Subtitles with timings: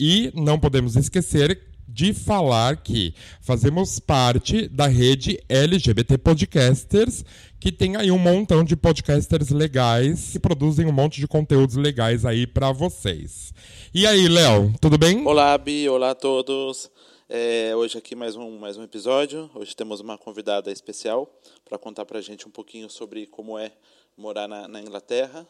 [0.00, 7.24] E não podemos esquecer de falar que fazemos parte da rede LGBT Podcasters,
[7.60, 12.24] que tem aí um montão de podcasters legais que produzem um monte de conteúdos legais
[12.24, 13.52] aí para vocês.
[13.92, 15.26] E aí, Léo, tudo bem?
[15.26, 16.90] Olá, Bi, olá a todos.
[17.28, 19.50] É, hoje aqui mais um, mais um episódio.
[19.54, 21.28] Hoje temos uma convidada especial
[21.64, 23.72] para contar para a gente um pouquinho sobre como é
[24.16, 25.46] morar na, na Inglaterra.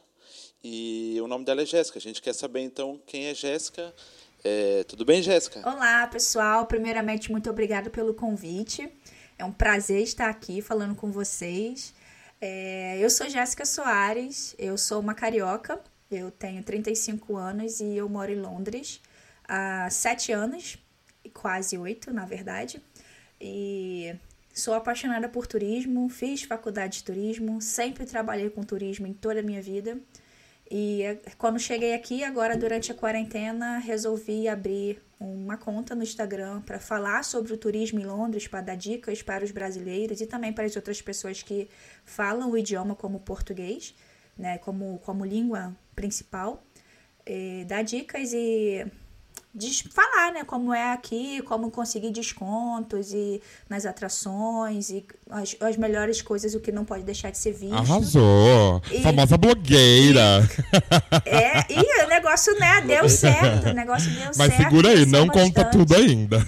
[0.65, 1.99] E o nome dela é Jéssica.
[1.99, 3.95] A gente quer saber então quem é Jéssica
[4.45, 5.61] é, tudo bem, Jéssica?
[5.69, 6.67] Olá, pessoal.
[6.67, 8.89] Primeiramente, muito obrigada pelo convite.
[9.39, 11.95] É um prazer estar aqui falando com vocês.
[12.41, 18.09] É, eu sou Jéssica Soares, eu sou uma carioca, eu tenho 35 anos e eu
[18.09, 19.01] moro em Londres
[19.47, 20.79] há 7 anos,
[21.35, 22.81] quase 8 na verdade.
[23.41, 24.15] E
[24.55, 29.43] sou apaixonada por turismo, fiz faculdade de turismo, sempre trabalhei com turismo em toda a
[29.43, 29.99] minha vida.
[30.71, 36.61] E é, quando cheguei aqui, agora durante a quarentena, resolvi abrir uma conta no Instagram
[36.63, 40.53] para falar sobre o turismo em Londres, para dar dicas para os brasileiros e também
[40.53, 41.69] para as outras pessoas que
[42.05, 43.95] falam o idioma como português,
[44.37, 46.63] né, como, como língua principal.
[47.27, 48.87] E dar dicas e
[49.91, 56.23] falar, né, como é aqui, como conseguir descontos e nas atrações e as, as melhores
[56.23, 57.75] coisas, o que não pode deixar de ser visto.
[57.75, 58.83] Arrasou!
[58.91, 60.49] E, Famosa blogueira!
[61.27, 64.51] E, é, e o negócio, né, deu certo, o negócio deu Mas certo.
[64.51, 65.55] Mas segura aí, não bastante.
[65.55, 66.47] conta tudo ainda.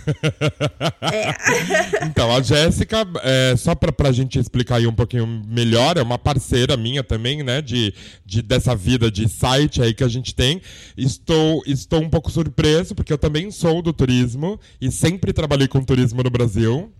[1.02, 2.06] É.
[2.06, 6.18] então, a Jéssica, é, só pra, pra gente explicar aí um pouquinho melhor, é uma
[6.18, 7.92] parceira minha também, né, de,
[8.24, 10.60] de, dessa vida de site aí que a gente tem.
[10.96, 15.82] Estou, estou um pouco surpreso, porque eu também sou do turismo e sempre trabalhei com
[15.82, 16.92] turismo no Brasil.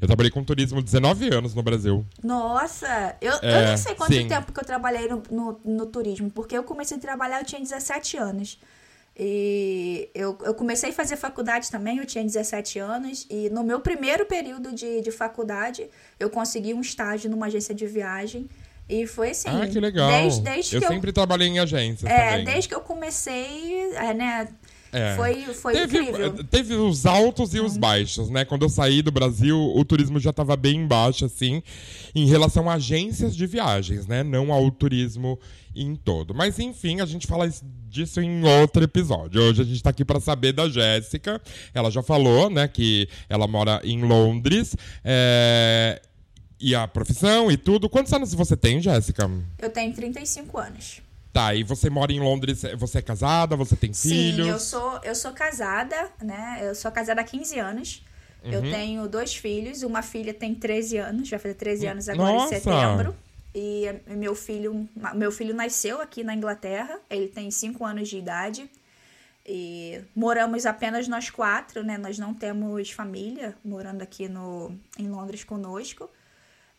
[0.00, 2.04] Eu trabalhei com turismo 19 anos no Brasil.
[2.22, 4.28] Nossa, eu, é, eu não sei quanto sim.
[4.28, 7.60] tempo que eu trabalhei no, no, no, turismo, porque eu comecei a trabalhar, eu tinha
[7.60, 8.58] 17 anos.
[9.16, 13.80] E eu, eu comecei a fazer faculdade também, eu tinha 17 anos, e no meu
[13.80, 15.88] primeiro período de, de faculdade,
[16.18, 18.48] eu consegui um estágio numa agência de viagem.
[18.90, 19.48] E foi assim.
[19.48, 20.10] Ah, que legal.
[20.10, 22.08] Desde, desde eu que sempre trabalhei em agência.
[22.08, 22.44] É, também.
[22.44, 24.48] desde que eu comecei, é, né?
[24.92, 25.14] É.
[25.14, 26.44] Foi, foi teve, incrível.
[26.44, 27.80] Teve os altos e os uhum.
[27.80, 28.44] baixos, né?
[28.44, 31.62] Quando eu saí do Brasil, o turismo já estava bem baixo, assim,
[32.14, 34.22] em relação a agências de viagens, né?
[34.22, 35.38] Não ao turismo
[35.74, 36.34] em todo.
[36.34, 37.48] Mas, enfim, a gente fala
[37.88, 39.40] disso em outro episódio.
[39.40, 41.40] Hoje a gente está aqui para saber da Jéssica.
[41.72, 44.76] Ela já falou, né, que ela mora em Londres.
[45.04, 46.00] É...
[46.62, 47.88] E a profissão e tudo.
[47.88, 49.30] Quantos anos você tem, Jéssica?
[49.58, 51.00] Eu tenho 35 anos.
[51.32, 54.46] Tá, e você mora em Londres, você é casada, você tem filhos?
[54.46, 56.58] Sim, eu sou, eu sou casada, né?
[56.62, 58.04] Eu sou casada há 15 anos.
[58.42, 58.52] Uhum.
[58.52, 62.54] Eu tenho dois filhos, uma filha tem 13 anos, vai fazer 13 anos agora Nossa.
[62.54, 63.14] em setembro.
[63.54, 68.70] E meu filho, meu filho nasceu aqui na Inglaterra, ele tem 5 anos de idade.
[69.46, 71.96] E moramos apenas nós quatro, né?
[71.96, 76.08] Nós não temos família morando aqui no, em Londres conosco.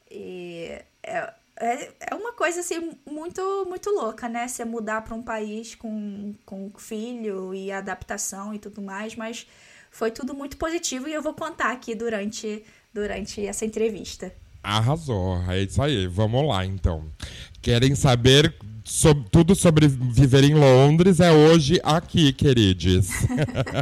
[0.09, 4.47] E é, é, é uma coisa assim muito muito louca, né?
[4.47, 9.45] Você mudar para um país com, com filho e adaptação e tudo mais, mas
[9.91, 12.63] foi tudo muito positivo e eu vou contar aqui durante,
[12.93, 14.33] durante essa entrevista.
[14.63, 16.07] Arrasou, é isso aí.
[16.07, 17.05] Vamos lá então.
[17.61, 18.55] Querem saber
[18.91, 23.07] sobre, tudo sobre viver em Londres é hoje aqui, queridos.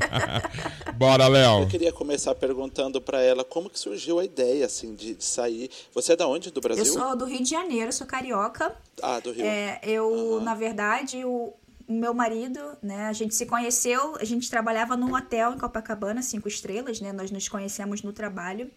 [0.96, 1.64] Bora, Léo.
[1.64, 5.72] Eu queria começar perguntando para ela como que surgiu a ideia assim de, de, sair.
[5.96, 6.86] Você é da onde do Brasil?
[6.86, 8.76] Eu sou do Rio de Janeiro, sou carioca.
[9.02, 9.44] Ah, do Rio.
[9.44, 10.42] É, eu, uhum.
[10.42, 11.54] na verdade, o
[11.88, 16.48] meu marido, né, a gente se conheceu, a gente trabalhava num hotel em Copacabana, cinco
[16.48, 17.12] estrelas, né?
[17.12, 18.70] Nós nos conhecemos no trabalho.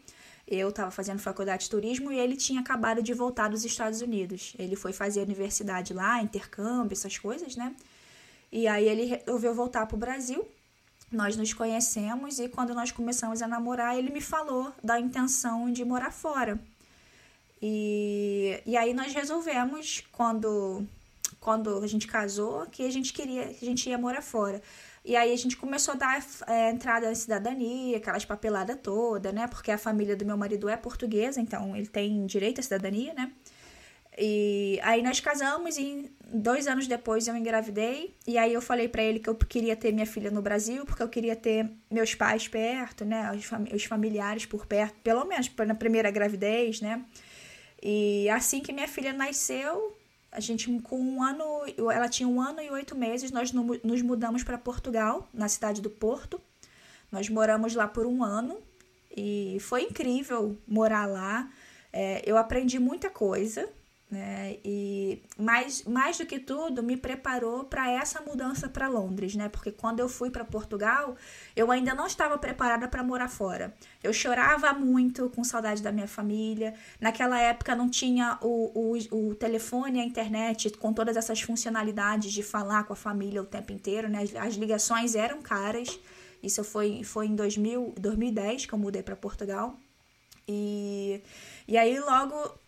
[0.46, 4.54] Eu estava fazendo faculdade de turismo e ele tinha acabado de voltar dos Estados Unidos.
[4.58, 7.74] Ele foi fazer universidade lá, intercâmbio, essas coisas, né?
[8.50, 10.46] E aí ele resolveu voltar para o Brasil.
[11.10, 15.84] Nós nos conhecemos e quando nós começamos a namorar, ele me falou da intenção de
[15.84, 16.58] morar fora.
[17.60, 20.84] E, e aí nós resolvemos, quando,
[21.38, 24.60] quando a gente casou, que a gente queria, que a gente ia morar fora.
[25.04, 29.48] E aí a gente começou a dar é, entrada na cidadania, aquelas papeladas toda, né?
[29.48, 33.32] Porque a família do meu marido é portuguesa, então ele tem direito à cidadania, né?
[34.16, 38.14] E aí nós casamos e dois anos depois eu engravidei.
[38.26, 41.02] E aí eu falei para ele que eu queria ter minha filha no Brasil, porque
[41.02, 43.32] eu queria ter meus pais perto, né?
[43.32, 47.04] Os, fam os familiares por perto, pelo menos na primeira gravidez, né?
[47.82, 49.96] E assim que minha filha nasceu,
[50.32, 51.44] a gente com um ano,
[51.92, 55.90] ela tinha um ano e oito meses, nós nos mudamos para Portugal, na cidade do
[55.90, 56.40] Porto.
[57.10, 58.58] Nós moramos lá por um ano
[59.14, 61.52] e foi incrível morar lá.
[61.92, 63.68] É, eu aprendi muita coisa,
[64.12, 64.58] né?
[64.62, 69.48] E mais, mais do que tudo, me preparou para essa mudança para Londres, né?
[69.48, 71.16] Porque quando eu fui para Portugal,
[71.56, 73.72] eu ainda não estava preparada para morar fora.
[74.02, 76.74] Eu chorava muito com saudade da minha família.
[77.00, 82.42] Naquela época não tinha o, o, o telefone a internet com todas essas funcionalidades de
[82.42, 84.24] falar com a família o tempo inteiro, né?
[84.24, 85.98] As, as ligações eram caras.
[86.42, 89.78] Isso foi, foi em 2000, 2010 que eu mudei para Portugal.
[90.46, 91.22] E,
[91.66, 92.61] e aí logo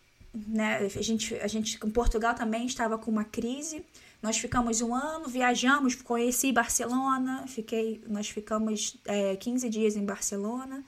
[0.47, 0.79] né?
[0.95, 3.85] A gente, a gente em Portugal também estava com uma crise.
[4.21, 10.83] Nós ficamos um ano, viajamos, conheci Barcelona, fiquei, nós ficamos é, 15 dias em Barcelona.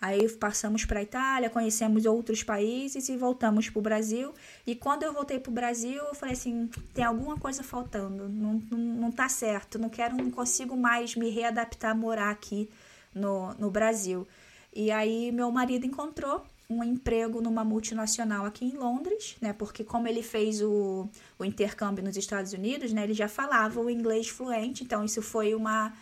[0.00, 4.32] Aí passamos para a Itália, conhecemos outros países e voltamos para o Brasil.
[4.66, 8.62] E quando eu voltei para o Brasil, eu falei assim: tem alguma coisa faltando, não,
[8.70, 12.68] não, não tá certo, não quero, não consigo mais me readaptar a morar aqui
[13.14, 14.26] no, no Brasil.
[14.74, 19.52] E aí meu marido encontrou um emprego numa multinacional aqui em Londres, né?
[19.52, 23.02] Porque como ele fez o, o intercâmbio nos Estados Unidos, né?
[23.02, 25.92] Ele já falava o inglês fluente, então isso foi uma,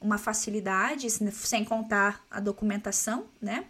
[0.00, 3.66] uma facilidade, sem contar a documentação, né?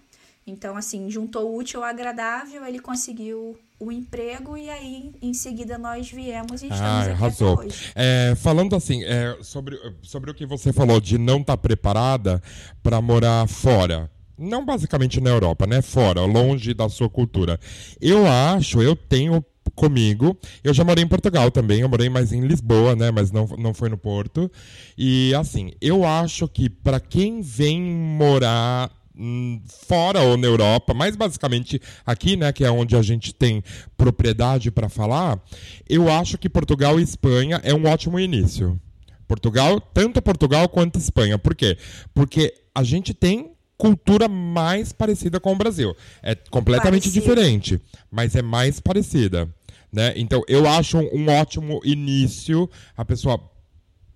[0.46, 5.76] Então, assim, juntou o útil ao agradável, ele conseguiu o emprego e aí, em seguida,
[5.76, 7.58] nós viemos e estamos ah, aqui arrasou.
[7.58, 7.92] hoje.
[7.94, 12.42] É, falando assim, é, sobre, sobre o que você falou de não estar tá preparada
[12.82, 15.82] para morar fora, não basicamente na Europa, né?
[15.82, 17.58] Fora, longe da sua cultura.
[18.00, 19.44] Eu acho, eu tenho
[19.74, 20.38] comigo.
[20.62, 23.74] Eu já morei em Portugal também, eu morei mais em Lisboa, né, mas não, não
[23.74, 24.50] foi no Porto.
[24.96, 31.16] E assim, eu acho que para quem vem morar hum, fora ou na Europa, mais
[31.16, 33.62] basicamente aqui, né, que é onde a gente tem
[33.96, 35.40] propriedade para falar,
[35.88, 38.78] eu acho que Portugal e Espanha é um ótimo início.
[39.26, 41.38] Portugal, tanto Portugal quanto Espanha.
[41.38, 41.78] Por quê?
[42.12, 45.94] Porque a gente tem cultura mais parecida com o Brasil.
[46.22, 47.20] É completamente parecida.
[47.20, 47.80] diferente,
[48.10, 49.48] mas é mais parecida.
[49.92, 50.12] Né?
[50.16, 53.40] Então, eu acho um, ótimo início a pessoa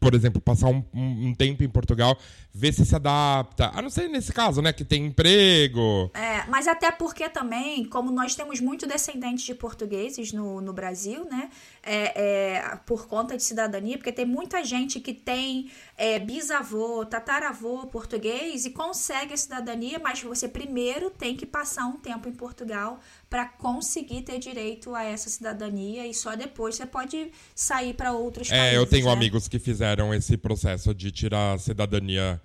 [0.01, 2.17] por exemplo, passar um, um, tempo em Portugal,
[2.55, 3.71] ver se se adapta.
[3.75, 4.73] A não ser nesse caso, né?
[4.73, 6.11] Que tem emprego.
[6.15, 11.27] É, mas até porque também, como nós temos muito descendentes de portugueses no, no Brasil,
[11.29, 11.51] né?
[11.91, 17.87] É, é, por conta de cidadania, porque tem muita gente que tem é, bisavô, tataravô
[17.87, 23.01] português e consegue a cidadania, mas você primeiro tem que passar um tempo em Portugal
[23.31, 28.49] para conseguir ter direito a essa cidadania e só depois você pode sair para outros
[28.49, 28.75] países.
[28.75, 29.13] É, eu tenho né?
[29.13, 32.39] amigos que fizeram esse processo de tirar a cidadania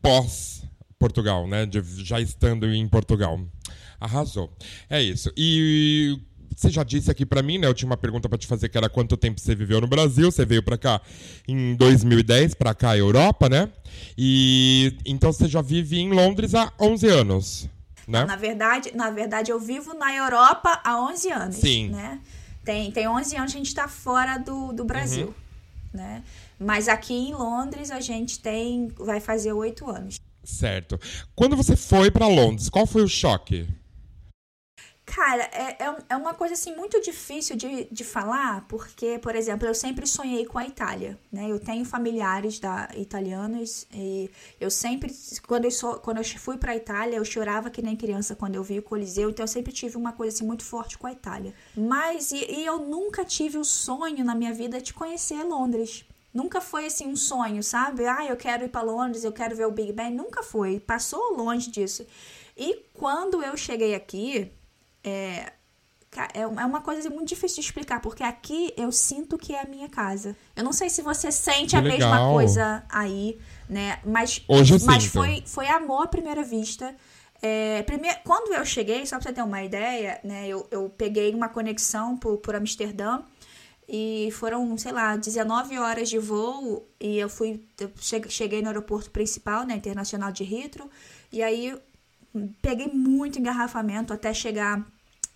[0.00, 0.62] pós
[0.98, 1.66] Portugal, né?
[1.66, 3.38] De, já estando em Portugal.
[4.00, 4.50] Arrasou.
[4.88, 5.30] É isso.
[5.36, 6.18] E
[6.54, 7.66] você já disse aqui para mim, né?
[7.66, 10.30] Eu tinha uma pergunta para te fazer que era quanto tempo você viveu no Brasil.
[10.30, 11.00] Você veio para cá
[11.46, 13.70] em 2010, para cá, Europa, né?
[14.16, 17.68] E então você já vive em Londres há 11 anos.
[18.06, 18.24] Né?
[18.24, 21.56] Na verdade, na verdade, eu vivo na Europa há 11 anos.
[21.56, 21.88] Sim.
[21.88, 22.20] Né?
[22.64, 25.26] Tem, tem 11 anos que a gente está fora do, do Brasil.
[25.26, 26.00] Uhum.
[26.00, 26.22] Né?
[26.58, 28.88] Mas aqui em Londres a gente tem.
[28.98, 30.20] vai fazer oito anos.
[30.44, 30.98] Certo.
[31.34, 33.66] Quando você foi para Londres, qual foi o choque?
[35.16, 39.66] Cara, é, é, é uma coisa assim muito difícil de, de falar, porque, por exemplo,
[39.66, 41.50] eu sempre sonhei com a Itália, né?
[41.50, 44.30] Eu tenho familiares da, italianos e
[44.60, 45.10] eu sempre,
[45.46, 48.56] quando eu, sou, quando eu fui para a Itália, eu chorava que nem criança quando
[48.56, 51.12] eu vi o Coliseu, então eu sempre tive uma coisa assim muito forte com a
[51.12, 51.54] Itália.
[51.74, 56.04] Mas, e, e eu nunca tive o sonho na minha vida de conhecer Londres.
[56.34, 58.04] Nunca foi assim um sonho, sabe?
[58.04, 60.10] Ah, eu quero ir para Londres, eu quero ver o Big Ben.
[60.10, 60.78] Nunca foi.
[60.78, 62.06] Passou longe disso.
[62.54, 64.52] E quando eu cheguei aqui,
[65.06, 65.52] é,
[66.34, 69.62] é, é uma coisa assim, muito difícil de explicar, porque aqui eu sinto que é
[69.62, 70.36] a minha casa.
[70.54, 72.10] Eu não sei se você sente que a legal.
[72.10, 74.00] mesma coisa aí, né?
[74.04, 76.94] Mas, Hoje mas foi, foi amor à primeira vista.
[77.40, 80.48] É, primeiro, quando eu cheguei, só pra você ter uma ideia, né?
[80.48, 83.20] Eu, eu peguei uma conexão por, por Amsterdã
[83.88, 87.90] e foram, sei lá, 19 horas de voo e eu fui, eu
[88.28, 90.90] cheguei no aeroporto principal, né, internacional de Heathrow,
[91.30, 91.72] e aí
[92.60, 94.84] peguei muito engarrafamento até chegar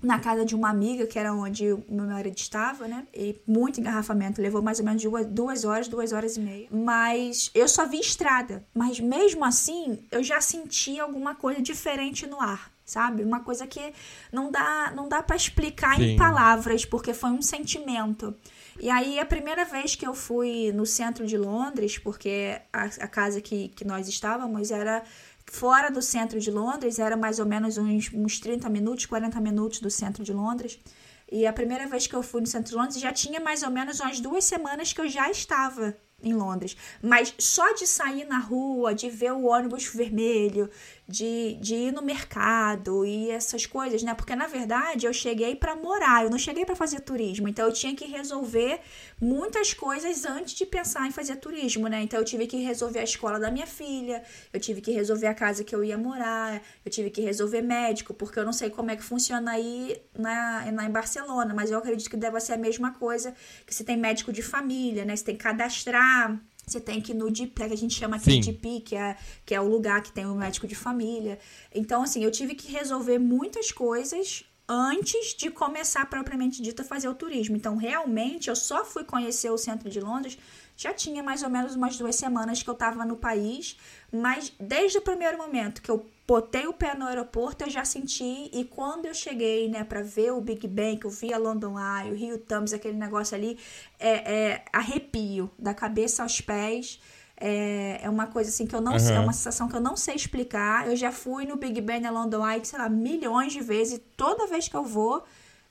[0.02, 3.07] na casa de uma amiga, que era onde o meu marido estava, né?
[3.14, 6.69] E muito engarrafamento, levou mais ou menos duas horas, duas horas e meia.
[6.71, 8.64] Mas eu só vi estrada.
[8.75, 13.23] Mas mesmo assim, eu já senti alguma coisa diferente no ar, sabe?
[13.23, 13.92] Uma coisa que
[14.33, 16.12] não dá, não dá para explicar Sim.
[16.12, 18.35] em palavras, porque foi um sentimento.
[18.80, 23.09] E aí, a primeira vez que eu fui no centro de Londres, porque a, a
[23.09, 25.02] casa que, que nós estávamos era
[25.50, 29.80] fora do centro de Londres, era mais ou menos uns, uns 30 minutos, 40 minutos
[29.80, 30.78] do centro de Londres.
[31.30, 33.71] E a primeira vez que eu fui no centro de Londres já tinha mais ou
[33.71, 36.76] menos umas duas semanas que eu já estava em Londres.
[37.02, 40.71] Mas só de sair na rua, de ver o ônibus vermelho,
[41.11, 44.14] de, de ir no mercado e essas coisas, né?
[44.14, 47.49] Porque na verdade eu cheguei para morar, eu não cheguei para fazer turismo.
[47.49, 48.81] Então eu tinha que resolver
[49.21, 52.00] muitas coisas antes de pensar em fazer turismo, né?
[52.02, 55.35] Então eu tive que resolver a escola da minha filha, eu tive que resolver a
[55.35, 58.90] casa que eu ia morar, eu tive que resolver médico, porque eu não sei como
[58.90, 62.57] é que funciona aí na, na em Barcelona, mas eu acredito que deve ser a
[62.57, 63.35] mesma coisa,
[63.67, 65.17] que você tem médico de família, né?
[65.17, 66.40] Você tem que cadastrar
[66.73, 69.17] você tem que ir no DP, que a gente chama aqui de DP, que é,
[69.45, 71.39] que é o lugar que tem o médico de família.
[71.75, 77.09] Então, assim, eu tive que resolver muitas coisas antes de começar propriamente dito a fazer
[77.09, 77.57] o turismo.
[77.57, 80.39] Então, realmente, eu só fui conhecer o centro de Londres
[80.81, 83.77] já tinha mais ou menos umas duas semanas que eu estava no país,
[84.11, 88.49] mas desde o primeiro momento que eu botei o pé no aeroporto, eu já senti.
[88.52, 91.75] E quando eu cheguei, né, para ver o Big Ben, que eu vi a London
[91.76, 93.58] Eye, o Rio Thames, aquele negócio ali,
[93.99, 97.00] é, é arrepio da cabeça aos pés.
[97.37, 98.99] É, é uma coisa assim que eu não uhum.
[99.00, 100.87] sei, é uma sensação que eu não sei explicar.
[100.87, 103.99] Eu já fui no Big Ben na London Eye, sei lá, milhões de vezes, e
[103.99, 105.25] toda vez que eu vou,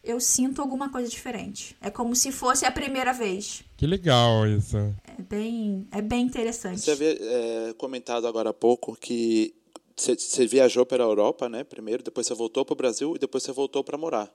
[0.04, 1.78] eu sinto alguma coisa diferente.
[1.80, 3.64] É como se fosse a primeira vez.
[3.78, 4.76] Que legal isso.
[4.76, 6.82] É bem, é bem interessante.
[6.82, 9.54] Você havia é, comentado agora há pouco que
[10.00, 11.64] você viajou para a Europa, né?
[11.64, 14.32] Primeiro, depois você voltou para o Brasil e depois você voltou para morar.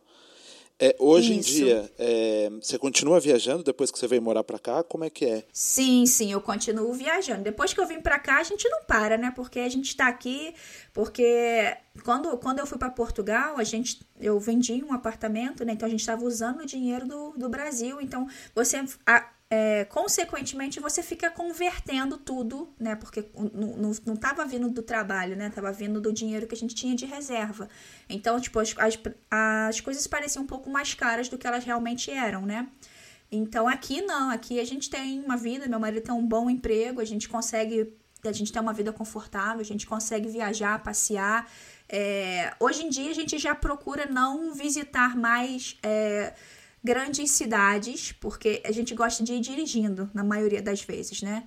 [0.77, 1.51] É, hoje Isso.
[1.51, 4.83] em dia, é, você continua viajando depois que você veio morar para cá?
[4.83, 5.45] Como é que é?
[5.53, 7.45] Sim, sim, eu continuo viajando.
[7.45, 9.33] Depois que eu vim para cá, a gente não para, né?
[9.37, 10.53] Porque a gente está aqui,
[10.93, 15.75] porque quando, quando eu fui para Portugal, a gente eu vendi um apartamento, né?
[15.75, 18.01] Então a gente estava usando o dinheiro do, do Brasil.
[18.01, 22.97] Então você a, é, consequentemente, você fica convertendo tudo, né?
[22.97, 25.51] Porque não estava vindo do trabalho, né?
[25.51, 27.69] Tava vindo do dinheiro que a gente tinha de reserva.
[28.09, 28.99] Então, tipo, as, as,
[29.31, 32.69] as coisas pareciam um pouco mais caras do que elas realmente eram, né?
[33.31, 34.31] Então, aqui não.
[34.31, 37.93] Aqui a gente tem uma vida, meu marido tem um bom emprego, a gente consegue...
[38.25, 41.47] A gente tem uma vida confortável, a gente consegue viajar, passear.
[41.87, 45.77] É, hoje em dia, a gente já procura não visitar mais...
[45.83, 46.33] É,
[46.85, 51.45] grandes cidades, porque a gente gosta de ir dirigindo, na maioria das vezes, né?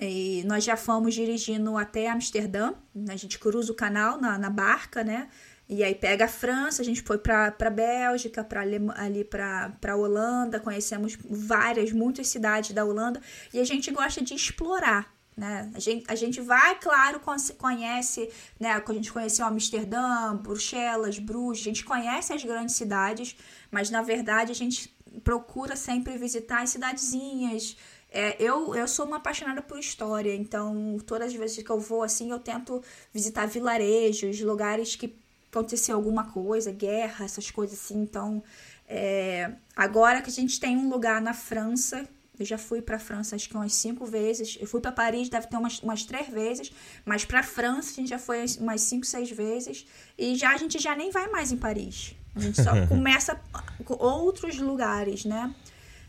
[0.00, 2.72] E nós já fomos dirigindo até Amsterdã,
[3.08, 5.28] a gente cruza o canal na, na barca, né?
[5.68, 11.16] E aí pega a França, a gente foi para Bélgica, para ali para Holanda, conhecemos
[11.28, 13.20] várias, muitas cidades da Holanda,
[13.52, 15.70] e a gente gosta de explorar, né?
[15.74, 17.20] A, gente, a gente vai, claro,
[17.56, 18.72] conhece, né?
[18.72, 23.36] A gente conheceu Amsterdã, Bruxelas, Bruges, a gente conhece as grandes cidades,
[23.70, 24.94] mas na verdade a gente
[25.24, 27.76] procura sempre visitar as cidadezinhas.
[28.12, 32.02] É, eu, eu sou uma apaixonada por história, então todas as vezes que eu vou
[32.02, 32.82] assim, eu tento
[33.12, 35.16] visitar vilarejos, lugares que
[35.50, 38.02] aconteceu alguma coisa, guerra, essas coisas assim.
[38.02, 38.42] Então,
[38.88, 42.08] é, agora que a gente tem um lugar na França
[42.42, 44.56] eu já fui para a França acho que umas cinco vezes.
[44.60, 46.72] Eu fui para Paris, deve ter umas, umas três vezes.
[47.04, 49.86] Mas para a França a gente já foi umas cinco, seis vezes.
[50.16, 52.14] E já a gente já nem vai mais em Paris.
[52.34, 53.38] A gente só começa
[53.84, 55.54] com outros lugares, né?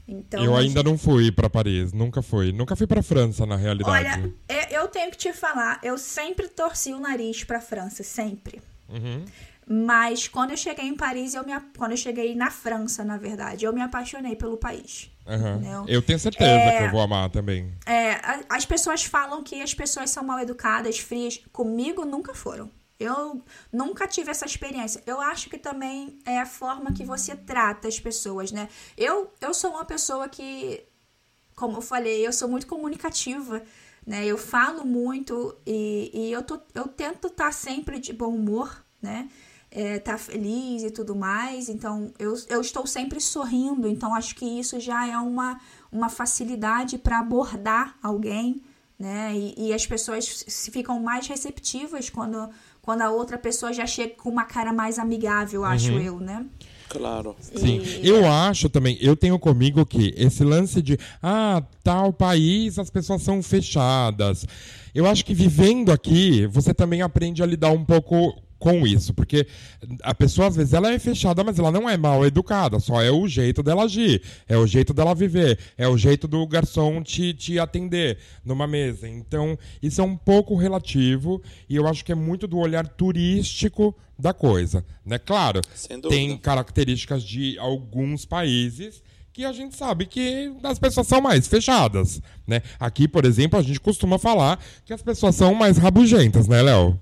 [0.07, 0.85] Então, eu ainda gente...
[0.85, 2.51] não fui para Paris, nunca fui.
[2.51, 3.91] Nunca fui para França, na realidade.
[3.91, 4.33] Olha,
[4.69, 8.61] eu tenho que te falar, eu sempre torci o nariz para França, sempre.
[8.89, 9.25] Uhum.
[9.67, 13.65] Mas quando eu cheguei em Paris, eu me, quando eu cheguei na França, na verdade,
[13.65, 15.10] eu me apaixonei pelo país.
[15.25, 15.85] Uhum.
[15.87, 17.73] Eu tenho certeza é, que eu vou amar também.
[17.85, 21.39] É, as pessoas falam que as pessoas são mal educadas, frias.
[21.51, 22.69] Comigo nunca foram.
[22.99, 25.01] Eu nunca tive essa experiência.
[25.07, 28.69] Eu acho que também é a forma que você trata as pessoas, né?
[28.95, 30.83] Eu, eu sou uma pessoa que,
[31.55, 33.63] como eu falei, eu sou muito comunicativa,
[34.05, 34.25] né?
[34.25, 38.85] Eu falo muito e, e eu, tô, eu tento estar tá sempre de bom humor,
[39.01, 39.29] né?
[39.71, 41.69] É, tá feliz e tudo mais.
[41.69, 43.87] Então, eu, eu estou sempre sorrindo.
[43.87, 45.59] Então, acho que isso já é uma,
[45.91, 48.61] uma facilidade para abordar alguém,
[48.99, 49.33] né?
[49.33, 52.49] E, e, as pessoas ficam mais receptivas quando,
[52.81, 55.99] quando a outra pessoa já chega com uma cara mais amigável, acho uhum.
[55.99, 56.45] eu, né?
[56.89, 57.37] Claro.
[57.39, 57.81] Sim.
[57.81, 58.07] E...
[58.07, 63.21] Eu acho também, eu tenho comigo que esse lance de, ah, tal país as pessoas
[63.21, 64.45] são fechadas.
[64.93, 69.47] Eu acho que vivendo aqui, você também aprende a lidar um pouco com isso, porque
[70.03, 73.09] a pessoa às vezes ela é fechada, mas ela não é mal educada, só é
[73.09, 77.33] o jeito dela agir, é o jeito dela viver, é o jeito do garçom te,
[77.33, 79.09] te atender numa mesa.
[79.09, 83.95] Então, isso é um pouco relativo e eu acho que é muito do olhar turístico
[84.17, 85.17] da coisa, né?
[85.17, 85.59] Claro,
[86.07, 89.01] tem características de alguns países
[89.33, 92.61] que a gente sabe que as pessoas são mais fechadas, né?
[92.79, 97.01] Aqui, por exemplo, a gente costuma falar que as pessoas são mais rabugentas, né, Léo?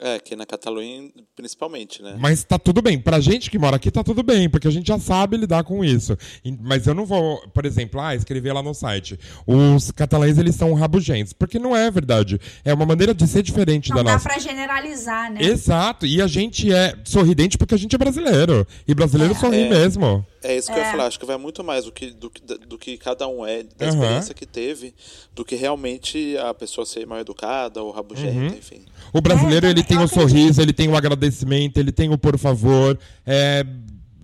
[0.00, 2.16] É, aqui na Catalunha, principalmente, né?
[2.18, 3.00] Mas tá tudo bem.
[3.00, 5.84] Pra gente que mora aqui, tá tudo bem, porque a gente já sabe lidar com
[5.84, 6.16] isso.
[6.60, 9.18] Mas eu não vou, por exemplo, ah, escrever lá no site.
[9.44, 11.32] Os catalães, eles são rabugentos.
[11.32, 12.40] Porque não é verdade.
[12.64, 14.16] É uma maneira de ser diferente não da nossa.
[14.16, 15.42] Não dá pra generalizar, né?
[15.42, 16.06] Exato.
[16.06, 18.64] E a gente é sorridente porque a gente é brasileiro.
[18.86, 19.68] E brasileiro é, sorri é...
[19.68, 20.24] mesmo.
[20.42, 20.76] É isso que é.
[20.76, 20.90] eu ia é.
[20.92, 21.06] falar.
[21.06, 22.30] Acho que vai muito mais do que, do,
[22.66, 23.90] do que cada um é, da uhum.
[23.90, 24.94] experiência que teve,
[25.34, 28.46] do que realmente a pessoa ser mal educada ou rabugenta, uhum.
[28.46, 28.84] enfim.
[29.12, 32.08] O brasileiro, é, ele tem o um sorriso, ele tem o um agradecimento, ele tem
[32.08, 32.98] o um por favor.
[33.26, 33.64] É,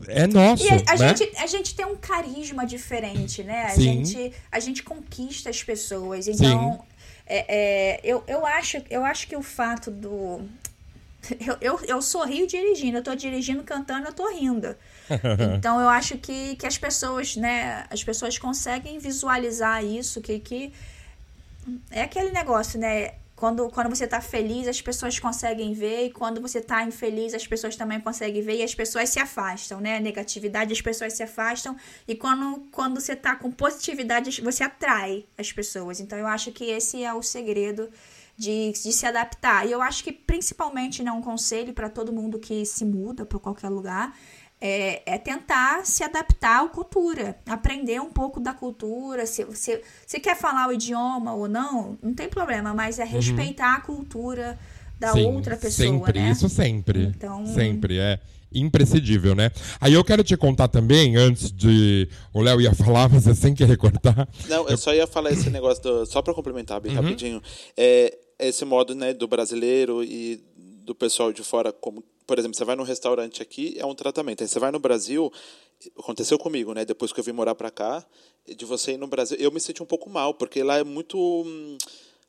[0.09, 0.64] é nosso.
[0.64, 1.16] E a, a né?
[1.16, 3.66] gente, a gente tem um carisma diferente, né?
[3.66, 4.04] A, Sim.
[4.04, 6.28] gente, a gente conquista as pessoas.
[6.28, 6.85] Então,
[7.26, 10.42] é, é, eu, eu, acho, eu acho que o fato do.
[11.40, 14.76] Eu, eu, eu sorrio dirigindo, eu tô dirigindo, cantando, eu tô rindo.
[15.56, 20.71] então eu acho que, que as pessoas, né, as pessoas conseguem visualizar isso, que, que
[21.90, 23.12] é aquele negócio, né?
[23.44, 27.46] Quando, quando você está feliz, as pessoas conseguem ver, e quando você está infeliz, as
[27.46, 30.00] pessoas também conseguem ver, e as pessoas se afastam, né?
[30.00, 31.76] Negatividade, as pessoas se afastam,
[32.08, 36.00] e quando, quando você está com positividade, você atrai as pessoas.
[36.00, 37.90] Então, eu acho que esse é o segredo
[38.34, 39.68] de, de se adaptar.
[39.68, 43.38] E eu acho que, principalmente, né, um conselho para todo mundo que se muda para
[43.38, 44.16] qualquer lugar,
[44.66, 49.26] é, é, tentar se adaptar à cultura, aprender um pouco da cultura.
[49.26, 53.11] Se você se quer falar o idioma ou não, não tem problema, mas é uhum.
[53.11, 53.76] respeitar uhum.
[53.76, 54.59] a cultura
[54.99, 55.90] da Sim, outra pessoa.
[55.90, 56.30] Sempre, né?
[56.30, 57.02] isso sempre.
[57.14, 57.47] Então...
[57.47, 58.18] Sempre, é
[58.54, 59.50] imprescindível, né?
[59.78, 62.09] Aí eu quero te contar também, antes de.
[62.33, 64.26] O Léo ia falar, mas é sem querer cortar.
[64.49, 66.06] Não, eu, eu só ia falar esse negócio, do...
[66.06, 67.02] só para complementar bem uhum.
[67.02, 67.42] rapidinho.
[67.76, 70.42] É, esse modo né, do brasileiro e
[70.87, 74.43] do pessoal de fora como por exemplo, você vai num restaurante aqui, é um tratamento.
[74.43, 75.33] Aí você vai no Brasil,
[75.99, 76.84] aconteceu comigo, né?
[76.84, 78.04] Depois que eu vim morar para cá,
[78.47, 81.19] de você ir no Brasil, eu me senti um pouco mal, porque lá é muito
[81.19, 81.76] hum,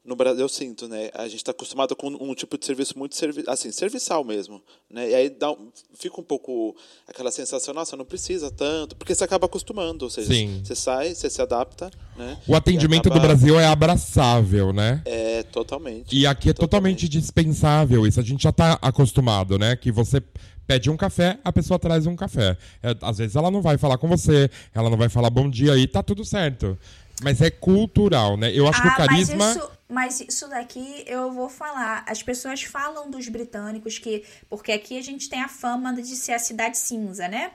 [0.05, 1.09] no Brasil eu sinto, né?
[1.13, 5.09] A gente está acostumado com um tipo de serviço muito servi assim, serviçal mesmo, né?
[5.09, 6.75] E aí dá um, fica um pouco
[7.07, 10.61] aquela sensação, nossa, não precisa tanto, porque você acaba acostumando, ou seja, Sim.
[10.63, 12.37] você sai, você se adapta, né?
[12.47, 13.19] O atendimento acaba...
[13.19, 15.01] do Brasil é abraçável, né?
[15.05, 16.15] É, totalmente.
[16.15, 19.75] E aqui é totalmente, totalmente dispensável isso, a gente já está acostumado, né?
[19.75, 20.21] Que você
[20.67, 22.57] pede um café, a pessoa traz um café.
[22.81, 25.77] É, às vezes ela não vai falar com você, ela não vai falar bom dia
[25.77, 26.77] e tá tudo certo.
[27.21, 28.51] Mas é cultural, né?
[28.53, 29.37] Eu acho ah, que o ah, carisma.
[29.37, 32.03] Mas isso, mas isso daqui eu vou falar.
[32.07, 34.23] As pessoas falam dos britânicos que.
[34.49, 37.51] Porque aqui a gente tem a fama de ser a cidade cinza, né?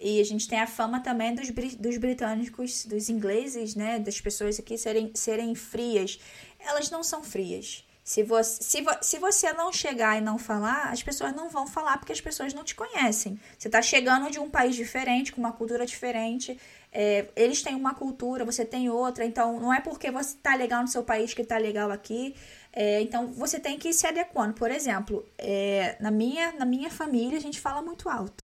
[0.00, 3.98] E a gente tem a fama também dos, dos britânicos, dos ingleses, né?
[3.98, 6.18] Das pessoas aqui serem, serem frias.
[6.58, 7.84] Elas não são frias.
[8.04, 11.66] Se você, se, vo, se você não chegar e não falar, as pessoas não vão
[11.66, 13.40] falar porque as pessoas não te conhecem.
[13.58, 16.58] Você está chegando de um país diferente, com uma cultura diferente.
[16.96, 19.24] É, eles têm uma cultura, você tem outra.
[19.24, 22.36] Então, não é porque você está legal no seu país que está legal aqui.
[22.72, 24.54] É, então, você tem que ir se adequando.
[24.54, 28.36] Por exemplo, é, na, minha, na minha família, a gente fala muito alto.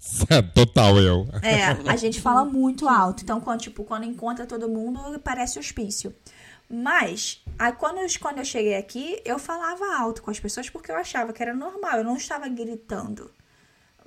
[0.54, 1.26] Total, eu.
[1.42, 3.22] É, a gente fala muito alto.
[3.22, 6.14] Então, quando, tipo, quando encontra todo mundo, parece hospício.
[6.70, 10.90] Mas, aí quando, eu, quando eu cheguei aqui, eu falava alto com as pessoas porque
[10.90, 13.30] eu achava que era normal, eu não estava gritando.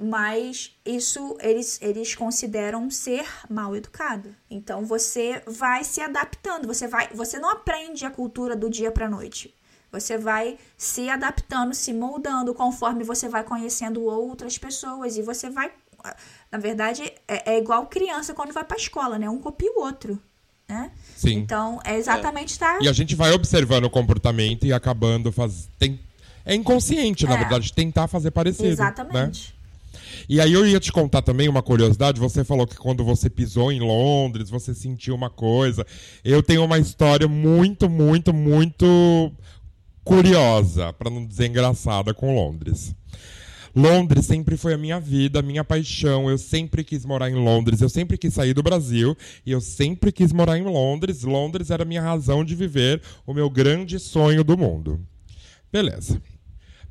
[0.02, 4.36] Mas isso eles, eles consideram ser mal educado.
[4.50, 9.10] Então você vai se adaptando, você vai, você não aprende a cultura do dia para
[9.10, 9.54] noite.
[9.92, 15.72] Você vai se adaptando, se moldando conforme você vai conhecendo outras pessoas e você vai,
[16.50, 19.30] na verdade, é, é igual criança quando vai para escola, né?
[19.30, 20.20] Um copia o outro
[20.72, 20.92] né?
[21.16, 21.34] Sim.
[21.34, 22.80] Então, é exatamente tá.
[22.82, 26.00] E a gente vai observando o comportamento e acabando faz tem
[26.44, 27.30] é inconsciente, é.
[27.30, 28.72] na verdade, tentar fazer parecido, né?
[28.72, 29.54] Exatamente.
[29.54, 29.61] Né?
[30.28, 32.20] E aí eu ia te contar também uma curiosidade.
[32.20, 35.86] Você falou que quando você pisou em Londres, você sentiu uma coisa.
[36.24, 39.32] Eu tenho uma história muito, muito, muito
[40.04, 42.96] curiosa, para não dizer engraçada, com Londres.
[43.76, 46.30] Londres sempre foi a minha vida, a minha paixão.
[46.30, 47.82] Eu sempre quis morar em Londres.
[47.82, 51.24] Eu sempre quis sair do Brasil e eu sempre quis morar em Londres.
[51.24, 55.00] Londres era a minha razão de viver, o meu grande sonho do mundo.
[55.72, 56.22] Beleza.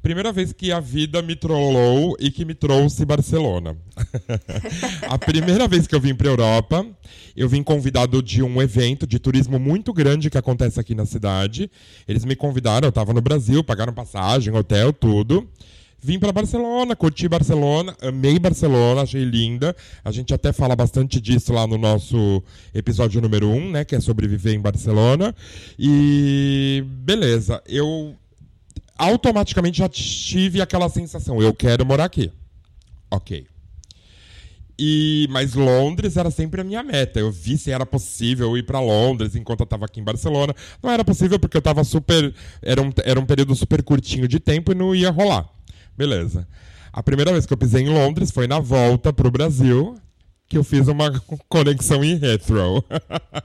[0.02, 3.76] Primeira vez que a vida me trollou e que me trouxe Barcelona.
[5.06, 6.86] a primeira vez que eu vim para Europa,
[7.36, 11.70] eu vim convidado de um evento de turismo muito grande que acontece aqui na cidade.
[12.08, 15.46] Eles me convidaram, eu estava no Brasil, pagaram passagem, hotel, tudo.
[16.02, 19.76] Vim para Barcelona, curti Barcelona, amei Barcelona, achei linda.
[20.02, 23.94] A gente até fala bastante disso lá no nosso episódio número 1, um, né, que
[23.94, 25.34] é sobre viver em Barcelona.
[25.78, 28.16] E beleza, eu
[29.00, 32.30] automaticamente já tive aquela sensação, eu quero morar aqui.
[33.10, 33.46] OK.
[34.78, 37.20] E, mas Londres era sempre a minha meta.
[37.20, 40.54] Eu vi se era possível ir para Londres enquanto eu estava aqui em Barcelona.
[40.82, 42.34] Não era possível porque eu estava super.
[42.62, 45.46] Era um, era um período super curtinho de tempo e não ia rolar.
[45.96, 46.48] Beleza.
[46.90, 49.96] A primeira vez que eu pisei em Londres foi na volta pro Brasil,
[50.50, 51.12] que eu fiz uma
[51.48, 52.84] conexão em Heathrow.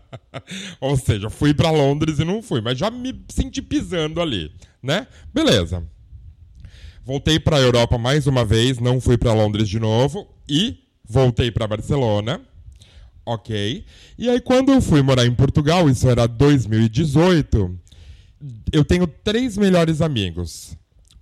[0.82, 5.06] Ou seja, fui para Londres e não fui, mas já me senti pisando ali, né?
[5.32, 5.88] Beleza.
[7.06, 11.52] Voltei para a Europa mais uma vez, não fui para Londres de novo e voltei
[11.52, 12.41] para Barcelona.
[13.24, 13.86] Ok.
[14.18, 17.80] E aí, quando eu fui morar em Portugal, isso era 2018,
[18.74, 20.76] eu tenho três melhores amigos.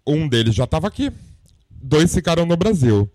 [0.08, 1.12] Um deles já estava aqui,
[1.70, 3.10] dois ficaram no Brasil.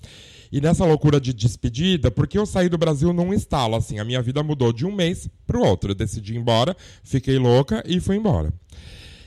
[0.50, 4.22] E nessa loucura de despedida, porque eu saí do Brasil num estalo, assim, a minha
[4.22, 5.90] vida mudou de um mês para o outro.
[5.90, 8.52] Eu decidi ir embora, fiquei louca e fui embora.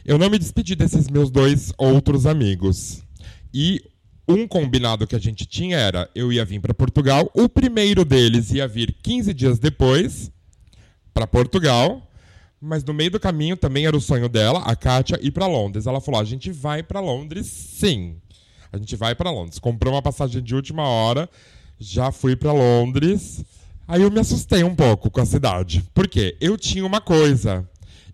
[0.03, 3.03] Eu não me despedi desses meus dois outros amigos.
[3.53, 3.83] E
[4.27, 8.51] um combinado que a gente tinha era: eu ia vir para Portugal, o primeiro deles
[8.51, 10.31] ia vir 15 dias depois
[11.13, 12.07] para Portugal,
[12.59, 15.85] mas no meio do caminho também era o sonho dela, a Kátia, ir para Londres.
[15.85, 18.15] Ela falou: a gente vai para Londres, sim.
[18.71, 19.59] A gente vai para Londres.
[19.59, 21.29] Comprou uma passagem de última hora,
[21.79, 23.43] já fui para Londres.
[23.87, 25.83] Aí eu me assustei um pouco com a cidade.
[25.93, 26.37] Por quê?
[26.39, 27.67] Eu tinha uma coisa.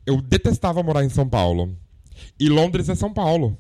[0.06, 1.76] Eu detestava morar em São Paulo.
[2.40, 3.58] E Londres é São Paulo.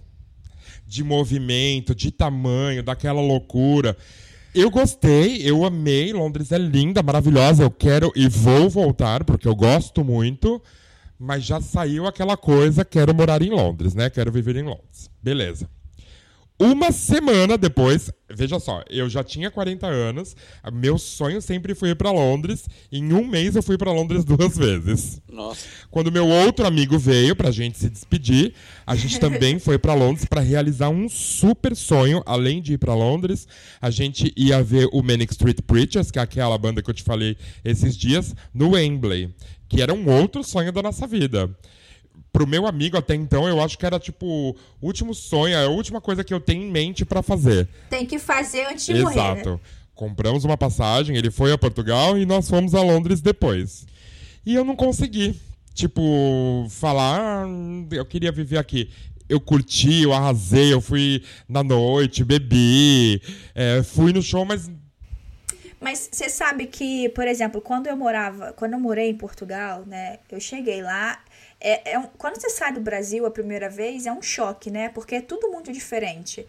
[0.87, 3.95] De movimento, de tamanho, daquela loucura.
[4.55, 6.11] Eu gostei, eu amei.
[6.13, 7.61] Londres é linda, maravilhosa.
[7.61, 10.59] Eu quero e vou voltar, porque eu gosto muito.
[11.19, 14.09] Mas já saiu aquela coisa: quero morar em Londres, né?
[14.09, 15.11] Quero viver em Londres.
[15.21, 15.69] Beleza.
[16.59, 20.35] Uma semana depois, veja só, eu já tinha 40 anos,
[20.73, 22.65] meu sonho sempre foi ir para Londres.
[22.91, 25.21] Em um mês eu fui para Londres duas vezes.
[25.31, 25.67] Nossa.
[25.91, 28.55] Quando meu outro amigo veio pra gente se despedir,
[28.87, 32.23] a gente também foi para Londres para realizar um super sonho.
[32.25, 33.47] Além de ir para Londres,
[33.79, 37.03] a gente ia ver o Manic Street Preachers, que é aquela banda que eu te
[37.03, 39.29] falei esses dias, no Wembley,
[39.69, 41.55] que era um outro sonho da nossa vida
[42.37, 45.69] pro meu amigo até então, eu acho que era tipo o último sonho, é a
[45.69, 47.67] última coisa que eu tenho em mente para fazer.
[47.89, 49.05] Tem que fazer antes de Exato.
[49.15, 49.33] morrer.
[49.33, 49.41] né?
[49.41, 49.61] Exato.
[49.95, 53.87] Compramos uma passagem, ele foi a Portugal e nós fomos a Londres depois.
[54.45, 55.35] E eu não consegui,
[55.73, 57.47] tipo, falar, ah,
[57.91, 58.87] eu queria viver aqui.
[59.27, 63.19] Eu curti, eu arrasei, eu fui na noite, bebi,
[63.55, 64.69] é, fui no show, mas
[65.81, 70.19] Mas você sabe que, por exemplo, quando eu morava, quando eu morei em Portugal, né,
[70.31, 71.19] eu cheguei lá,
[71.59, 74.89] é, é um- quando você sai do Brasil a primeira vez, é um choque, né,
[74.89, 76.45] porque é tudo muito diferente.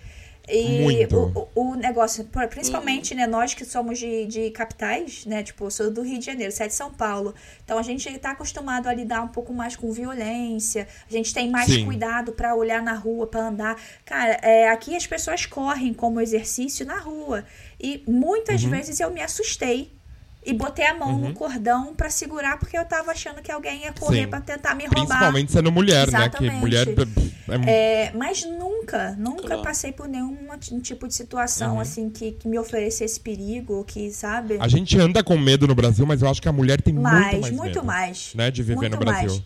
[0.51, 1.31] E Muito.
[1.55, 5.91] o, o, negócio, principalmente, né, nós que somos de, de capitais, né, tipo, eu sou
[5.91, 8.95] do Rio de Janeiro, você é de São Paulo, então a gente tá acostumado a
[8.95, 11.85] lidar um pouco mais com violência, a gente tem mais Sim.
[11.85, 13.79] cuidado pra olhar na rua, pra andar.
[14.07, 17.45] Cara, é, aqui as pessoas correm como exercício na rua.
[17.79, 18.71] E muitas Uhum.
[18.71, 19.98] vezes eu me assustei
[20.49, 23.93] e botei a mão no cordão pra segurar porque eu tava achando que alguém ia
[23.93, 25.05] correr pra tentar me roubar.
[25.05, 26.29] principalmente sendo mulher, né?
[26.31, 26.57] Que Exatamente.
[26.57, 26.87] mulher
[27.67, 29.63] é, É, mas nunca, nunca Claro.
[29.63, 30.37] passei por nenhum
[30.73, 31.81] um tipo de situação Uhum.
[31.81, 34.57] assim que, que me oferecesse perigo, que, sabe?
[34.59, 37.27] A gente anda com medo no Brasil, mas eu acho que a mulher tem mais,
[37.27, 38.33] muito mais muito medo, mais.
[38.35, 39.29] né, de viver muito no Brasil.
[39.29, 39.43] mais.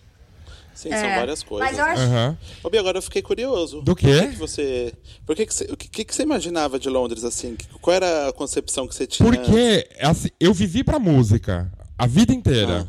[0.75, 1.69] Sim, É, são várias coisas.
[1.69, 2.03] Mas eu acho.
[2.03, 2.39] Aham.
[2.63, 3.83] Ô, Bia, agora eu fiquei curioso.
[3.83, 4.21] Do Por quê?
[4.21, 4.93] que, que você.
[5.27, 5.65] Por que, que você.
[5.65, 7.57] O que, que você imaginava de Londres assim?
[7.81, 9.31] Qual era a concepção que você tinha?
[9.31, 12.89] Porque assim, eu vivi pra música a vida inteira.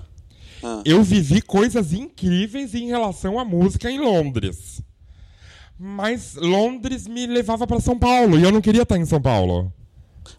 [0.64, 0.82] Ah.
[0.86, 4.82] Eu vivi coisas incríveis em relação à música em Londres.
[5.78, 9.74] Mas Londres me levava pra São Paulo e eu não queria estar em São Paulo.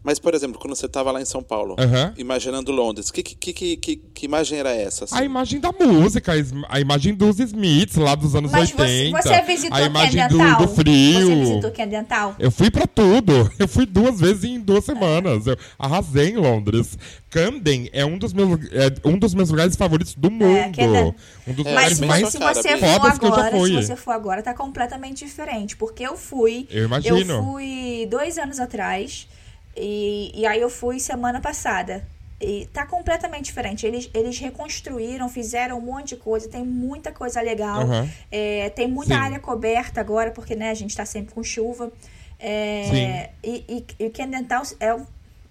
[0.02, 2.12] Mas, por exemplo, quando você estava lá em São Paulo, Aham.
[2.16, 5.04] imaginando Londres, que, que, que, que, que imagem era essa?
[5.04, 5.16] assim?
[5.16, 6.32] A imagem da música,
[6.68, 9.22] a imagem dos Smiths lá dos anos Mas você, 80.
[9.22, 11.20] você visitou a imagem do, do frio.
[11.20, 12.34] Você visitou Quendental?
[12.38, 13.50] Eu fui pra tudo.
[13.58, 15.46] Eu fui duas vezes em duas semanas.
[15.46, 16.98] Eu arrasei em Londres.
[17.30, 20.76] Camden é um dos meus, é um dos meus lugares favoritos do mundo.
[20.76, 21.14] Camden.
[21.46, 23.70] Um dos É, lugares Mas mais se você for fodas que eu já agora, fui.
[23.70, 25.76] se você for agora, tá completamente diferente.
[25.76, 26.66] Porque eu fui.
[26.70, 27.34] Eu imagino.
[27.34, 29.26] Eu fui dois anos atrás.
[29.76, 32.06] E, e aí eu fui semana passada.
[32.40, 33.86] E tá completamente diferente.
[33.86, 37.86] Eles, eles reconstruíram, fizeram um monte de coisa, tem muita coisa legal.
[37.86, 38.08] Uhum.
[38.30, 39.20] É, tem muita Sim.
[39.20, 41.92] área coberta agora, porque né, a gente tá sempre com chuva.
[42.38, 44.94] É, e, e, e o Kendental é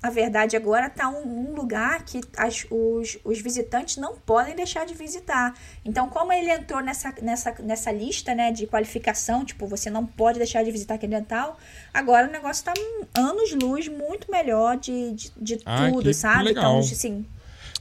[0.04, 4.86] a verdade agora está um, um, lugar que as, os, os visitantes não podem deixar
[4.86, 5.58] de visitar.
[5.86, 10.38] Então, como ele entrou nessa, nessa, nessa lista né, de qualificação, tipo, você não pode
[10.38, 11.58] deixar de visitar aquele dental,
[11.94, 12.74] agora o negócio está
[13.18, 16.44] anos-luz muito melhor de, de, de Ai, tudo, sabe?
[16.44, 16.64] legal.
[16.64, 17.26] Então, assim,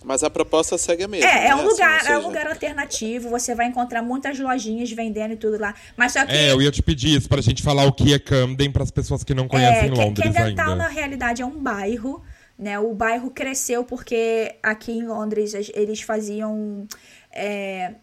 [0.05, 1.29] Mas a proposta segue a mesma.
[1.29, 1.55] é, é né?
[1.55, 5.33] um Assim, lugar, ou é um seja, lugar alternativo, você vai encontrar muitas lojinhas vendendo
[5.33, 5.75] e tudo lá.
[5.97, 8.19] Mas só que É, eu ia te pedir isso pra gente falar o que é
[8.19, 10.77] Camden pras pessoas que não conhecem É, que- Londres Camden Town, ainda.
[10.85, 12.23] na realidade, é um bairro.
[12.59, 12.79] Né?
[12.79, 16.87] O bairro cresceu porque aqui em Londres as- eles faziam.
[17.35, 17.95] é,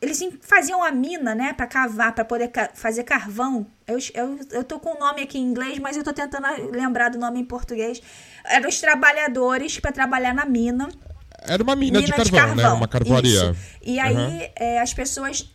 [0.00, 3.66] eles faziam a mina, né, para cavar, para poder ca- fazer carvão.
[3.86, 7.08] Eu, eu, eu tô com o nome aqui em inglês, mas eu tô tentando lembrar
[7.10, 8.00] do nome em português.
[8.44, 10.88] Eram os trabalhadores para trabalhar na mina.
[11.42, 12.68] Era uma mina, de, carvão, né?
[12.68, 13.50] Uma carvoaria.
[13.52, 13.56] Isso.
[13.82, 14.48] E aí Uhum.
[14.56, 15.50] é, as pessoas.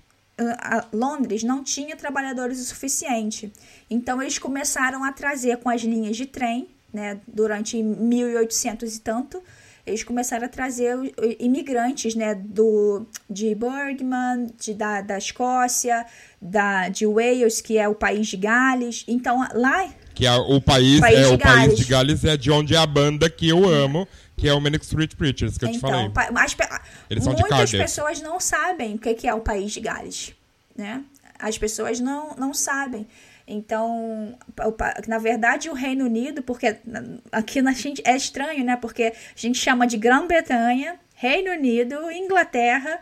[0.92, 3.52] Londres não tinha trabalhadores o suficiente.
[3.90, 7.20] Então eles começaram a trazer com as linhas de trem, né?
[7.28, 9.44] Durante 1800 e tanto.
[9.86, 10.96] Eles começaram a trazer
[11.40, 16.06] imigrantes, né, do, de Bergman, de, da, da Escócia,
[16.42, 19.04] da, de Wales, que é o país de Gales.
[19.08, 21.78] Então, lá Que é o país, País é de o país Gales.
[21.78, 24.84] de Gales é de onde é a banda que eu amo, que é o Manic
[24.84, 26.06] Street Preachers, que eu te falei.
[26.06, 26.56] Então, as
[27.10, 30.34] Eles são de muitas pessoas não sabem o que que é o país de Gales,
[30.76, 31.04] né?
[31.40, 33.08] As pessoas não, não sabem.
[33.48, 34.38] Então,
[35.08, 36.78] na verdade, o Reino Unido, porque
[37.32, 38.76] aqui na gente é estranho, né?
[38.76, 43.00] Porque a gente chama de Grã-Bretanha, Reino Unido, Inglaterra,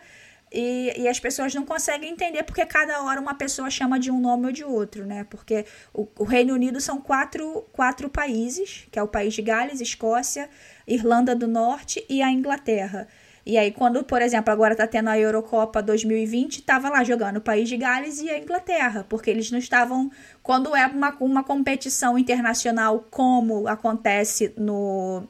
[0.52, 4.20] e, e as pessoas não conseguem entender porque cada hora uma pessoa chama de um
[4.20, 5.26] nome ou de outro, né?
[5.30, 9.80] Porque o, o Reino Unido são quatro, quatro países, que é o país de Gales,
[9.80, 10.50] Escócia,
[10.88, 13.08] Irlanda do Norte e a Inglaterra.
[13.46, 17.42] E aí, quando, por exemplo, agora tá tendo a Eurocopa 2020, tava lá jogando o
[17.42, 20.12] país de Gales e a Inglaterra, porque eles não estavam.
[20.44, 25.24] Quando é uma, uma competição internacional, como acontece no,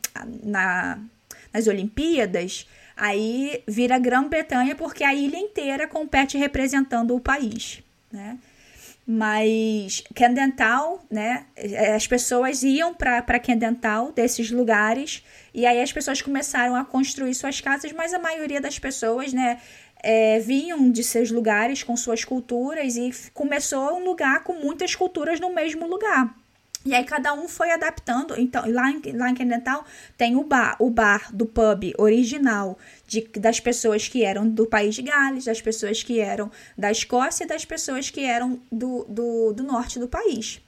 [0.44, 1.00] na,
[1.54, 2.68] nas Olimpíadas,
[2.98, 8.38] aí vira Grã-Bretanha, porque a ilha inteira compete representando o país, né?
[9.12, 11.48] Mas Kendental, né?
[11.56, 17.34] eh, As pessoas iam para Kendental, desses lugares, e aí as pessoas começaram a construir
[17.34, 19.60] suas casas, mas a maioria das pessoas, né?
[20.04, 25.40] eh, vinham de seus lugares com suas culturas e começou um lugar com muitas culturas
[25.40, 26.39] no mesmo lugar.
[26.86, 28.40] E aí cada um foi adaptando.
[28.40, 29.36] Então, lá em, lá em
[30.18, 34.96] tem o bar, o bar do pub original de, das pessoas que eram do país
[34.96, 39.54] de Gales, das pessoas que eram da Escócia e das pessoas que eram do, do,
[39.54, 40.62] do norte do país.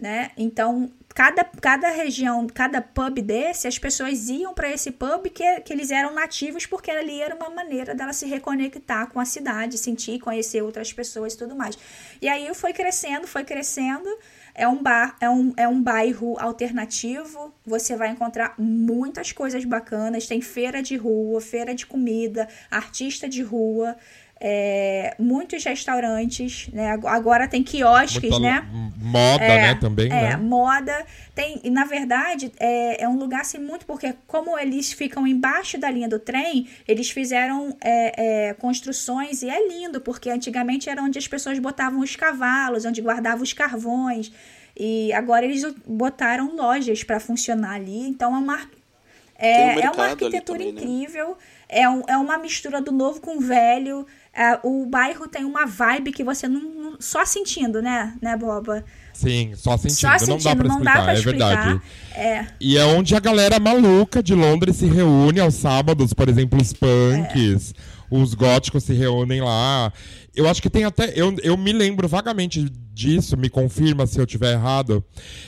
[0.00, 0.30] Né?
[0.34, 5.74] Então, cada, cada região, cada pub desse, as pessoas iam para esse pub que, que
[5.74, 10.18] eles eram nativos, porque ali era uma maneira dela se reconectar com a cidade, sentir,
[10.18, 11.76] conhecer outras pessoas e tudo mais.
[12.22, 14.08] E aí foi crescendo, foi crescendo.
[14.54, 17.54] É um bar, é um, é um bairro alternativo.
[17.64, 20.26] Você vai encontrar muitas coisas bacanas.
[20.26, 23.96] Tem feira de rua, feira de comida, artista de rua,
[24.40, 26.92] é, muitos restaurantes, né?
[26.92, 28.66] Ag- Agora tem quiosques, Muita né?
[28.96, 30.36] Moda, né, também, É, né?
[30.36, 31.04] moda.
[31.34, 35.76] Tem, e na verdade, é, é um lugar assim muito, porque como eles ficam embaixo
[35.78, 41.02] da linha do trem, eles fizeram é, é, construções e é lindo, porque antigamente era
[41.02, 44.32] onde as pessoas botavam os cavalos, onde guardavam os carvões.
[44.76, 48.08] E agora eles botaram lojas para funcionar ali.
[48.08, 50.80] Então é uma, Tem um é, é uma arquitetura também, né?
[50.80, 51.36] incrível.
[51.68, 54.06] É, um, é uma mistura do novo com o velho.
[54.32, 58.84] É, o bairro tem uma vibe que você não, não- só sentindo, né, né, Boba?
[59.12, 59.96] Sim, só sentindo.
[59.98, 61.48] Só não dá sentindo, pra explicar, dá pra é explicar.
[61.66, 61.82] verdade.
[62.14, 66.60] É, E é onde a galera maluca de Londres se reúne aos sábados, por exemplo,
[66.60, 67.74] os punks,
[68.08, 69.92] os góticos se reúnem lá.
[70.34, 71.12] Eu acho que tem até.
[71.16, 75.02] Eu, eu me lembro vagamente disso, me confirma se eu tiver errado.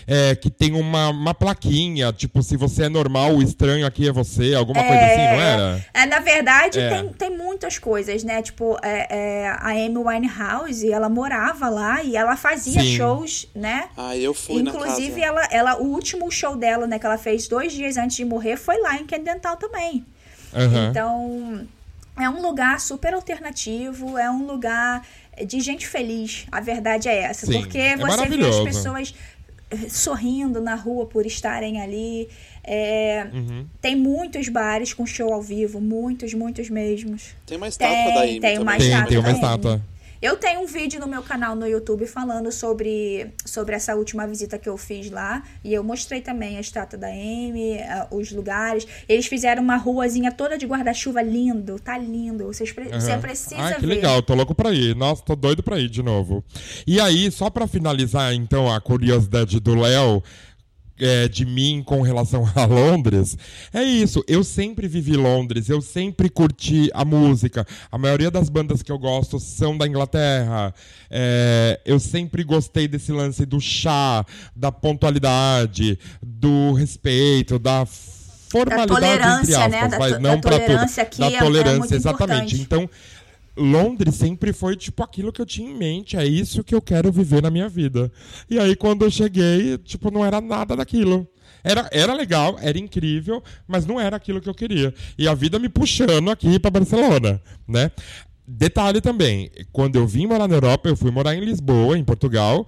[0.07, 4.13] É, que tem uma, uma plaquinha, tipo, se você é normal, o estranho aqui é
[4.13, 5.87] você, alguma coisa assim, não era?
[5.95, 6.89] É, na verdade, É.
[6.89, 8.43] tem, tem muitas coisas, né?
[8.43, 12.97] Tipo, é, é, a Amy Winehouse, ela morava lá e ela fazia Sim.
[12.97, 13.85] shows, né?
[13.97, 15.49] Ah, eu fui Inclusive, na casa.
[15.53, 18.57] ela, ela, o último show dela, né, que ela fez dois dias antes de morrer,
[18.57, 20.05] foi lá em Kendental também.
[20.55, 20.89] Aham.
[20.91, 21.69] Então,
[22.19, 25.07] é um lugar super alternativo, é um lugar
[25.47, 26.47] de gente feliz.
[26.53, 27.47] A verdade é essa.
[27.47, 29.15] Sim, porque é você vê as pessoas
[29.71, 32.29] eh, sorrindo na rua por estarem ali.
[32.65, 33.67] É, Uhum.
[33.81, 37.35] Tem muitos bares com show ao vivo, muitos, muitos mesmos.
[37.47, 38.77] Tem uma estátua Tem, da Amy tem uma.
[38.77, 39.83] Tem, estátua tem uma da estátua.
[40.23, 44.57] Eu tenho um vídeo no meu canal no YouTube falando sobre, sobre essa última visita
[44.57, 45.43] que eu fiz lá.
[45.65, 48.87] E eu mostrei também a estátua da Amy, os lugares.
[49.09, 51.77] Eles fizeram uma ruazinha toda de guarda-chuva lindo.
[51.81, 52.47] Tá lindo.
[52.47, 53.01] Vocês pre uhum.
[53.01, 53.95] Você precisa ah, que ver.
[53.95, 54.23] legal.
[54.23, 54.95] Tô louco pra ir.
[54.95, 56.45] Nossa, tô doido pra ir de novo.
[56.87, 60.23] E aí, só pra finalizar, então, a curiosidade do Léo
[61.03, 63.37] é, de mim com relação a Londres,
[63.73, 64.25] é isso.
[64.29, 67.67] Eu sempre vivi Londres, eu sempre curti a música.
[67.91, 70.73] A maioria das bandas que eu gosto são da Inglaterra.
[71.11, 78.95] É, eu sempre gostei desse lance do chá, da pontualidade, do respeito, da formalidade da
[78.95, 79.99] tolerância, aspas, né?
[79.99, 81.19] mas da, não para tudo.
[81.19, 82.55] Da é, tolerância, é exatamente.
[82.55, 82.61] Importante.
[82.61, 82.91] Então,
[83.57, 87.13] Londres sempre foi tipo aquilo que eu tinha em mente, é isso que eu quero
[87.13, 88.11] viver na minha vida.
[88.49, 91.29] E aí quando eu cheguei, tipo, não era nada daquilo.
[91.65, 94.93] Era, era legal, era incrível, mas não era aquilo que eu queria.
[95.17, 97.91] E a vida me puxando aqui para Barcelona, né?
[98.47, 102.67] Detalhe também, quando eu vim morar na Europa, eu fui morar em Lisboa, em Portugal,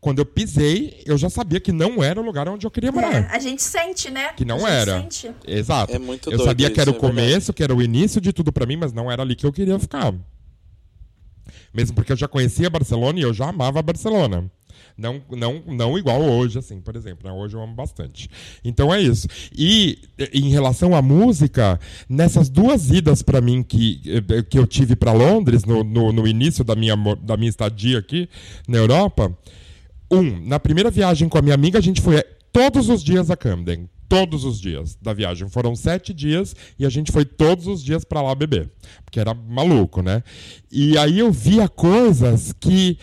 [0.00, 3.12] quando eu pisei, eu já sabia que não era o lugar onde eu queria morar.
[3.12, 4.32] É, a gente sente, né?
[4.32, 5.00] Que não era.
[5.02, 5.30] Sente.
[5.46, 5.94] Exato.
[5.94, 8.50] É muito eu sabia que era o é começo, que era o início de tudo
[8.50, 10.14] para mim, mas não era ali que eu queria ficar.
[11.72, 14.50] Mesmo porque eu já conhecia Barcelona e eu já amava Barcelona.
[14.96, 17.28] Não, não, não igual hoje, assim, por exemplo.
[17.28, 17.34] Né?
[17.34, 18.28] Hoje eu amo bastante.
[18.64, 19.28] Então é isso.
[19.56, 19.98] E
[20.32, 24.00] em relação à música, nessas duas idas para mim que,
[24.48, 28.28] que eu tive para Londres, no, no, no início da minha, da minha estadia aqui
[28.66, 29.34] na Europa,
[30.10, 33.36] um, na primeira viagem com a minha amiga, a gente foi todos os dias a
[33.36, 33.88] Camden.
[34.08, 35.48] Todos os dias da viagem.
[35.48, 38.68] Foram sete dias e a gente foi todos os dias para lá beber.
[39.04, 40.24] Porque era maluco, né?
[40.70, 42.98] E aí eu via coisas que.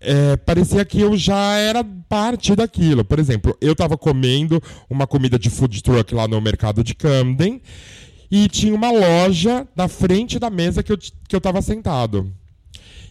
[0.00, 3.04] É, parecia que eu já era parte daquilo.
[3.04, 7.60] Por exemplo, eu estava comendo uma comida de food truck lá no mercado de Camden
[8.30, 12.32] e tinha uma loja na frente da mesa que eu, que eu sentado.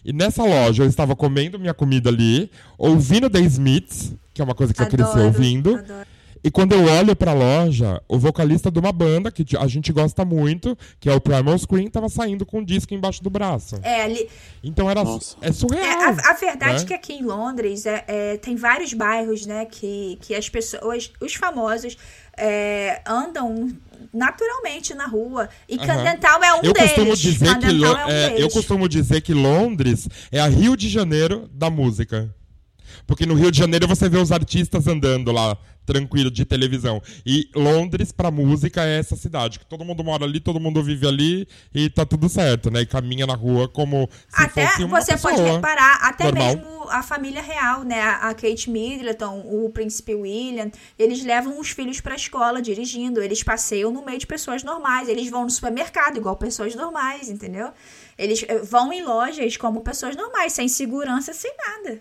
[0.04, 4.54] E nessa loja eu estava comendo minha comida ali, ouvindo The Smiths, que é uma
[4.54, 5.76] coisa que adoro, eu cresci ouvindo.
[5.76, 6.14] Adoro.
[6.44, 10.26] E quando eu olho pra loja, o vocalista de uma banda que a gente gosta
[10.26, 13.76] muito, que é o Primal Screen, tava saindo com um disco embaixo do braço.
[13.82, 14.28] É, ali.
[14.62, 15.00] Então era
[15.40, 15.82] é surreal.
[15.82, 16.82] É, a, a, verdade né?
[16.82, 21.10] é que aqui em Londres é, é, tem vários bairros, né, que, que as pessoas,
[21.18, 21.96] os famosos,
[22.36, 23.70] é, andam
[24.12, 25.48] naturalmente na rua.
[25.68, 25.86] E uhum.
[25.86, 26.92] Candental é um eu deles.
[26.92, 30.88] Costumo dizer que, é um é, eu costumo dizer que Londres é a Rio de
[30.88, 32.34] Janeiro da música.
[33.06, 37.02] Porque no Rio de Janeiro você vê os artistas andando lá, tranquilo, de televisão.
[37.24, 39.58] E Londres, pra música, é essa cidade.
[39.58, 42.80] Que todo mundo mora ali, todo mundo vive ali e tá tudo certo, né?
[42.80, 46.46] E caminha na rua como se até fosse uma você pessoa pode reparar, até normal.
[46.56, 48.00] mesmo a família real, né?
[48.00, 53.22] A Kate Middleton, o príncipe William, eles levam os filhos pra escola dirigindo.
[53.22, 55.08] Eles passeiam no meio de pessoas normais.
[55.08, 57.70] Eles vão no supermercado igual pessoas normais, entendeu?
[58.16, 62.00] Eles eh, vão em lojas como pessoas normais, sem segurança, sem nada.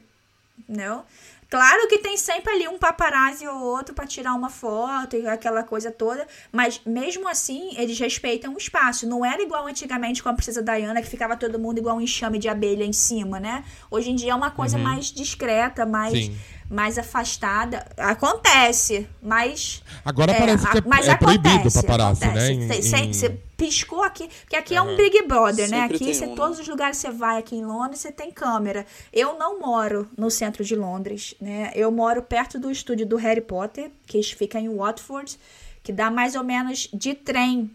[0.67, 1.03] Não?
[1.49, 5.61] Claro que tem sempre ali um paparazzi ou outro para tirar uma foto e aquela
[5.61, 9.07] coisa toda, mas mesmo assim eles respeitam o espaço.
[9.07, 12.39] Não era igual antigamente com a princesa Diana que ficava todo mundo igual um enxame
[12.39, 13.63] de abelha em cima, né?
[13.91, 14.83] Hoje em dia é uma coisa uhum.
[14.83, 16.35] mais discreta, mais Sim
[16.69, 17.85] mais afastada.
[17.97, 19.83] Acontece, mas.
[20.03, 22.51] Agora é, parece que é, mas é proibido paparazzi, né?
[22.51, 24.89] Em, Você piscou aqui, porque aqui uhum.
[24.89, 25.81] é um Big Brother, né?
[25.81, 26.05] Sempre né?
[26.05, 28.85] Aqui, você, um, todos os lugares que você vai aqui em Londres, você tem câmera.
[29.11, 31.71] Eu não moro no centro de Londres, né?
[31.75, 35.37] Eu moro perto do estúdio do Harry Potter, que fica em Watford,
[35.81, 37.71] que dá mais ou menos de trem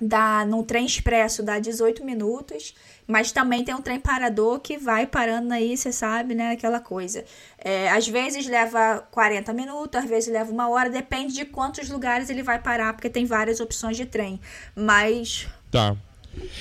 [0.00, 2.74] dá num trem expresso dá 18 minutos,
[3.06, 6.52] mas também tem um trem parador que vai parando aí, você sabe, né?
[6.52, 7.24] Aquela coisa.
[7.58, 12.30] É, às vezes leva 40 minutos, às vezes leva uma hora, depende de quantos lugares
[12.30, 14.40] ele vai parar, porque tem várias opções de trem.
[14.74, 15.46] Mas.
[15.70, 15.96] Tá.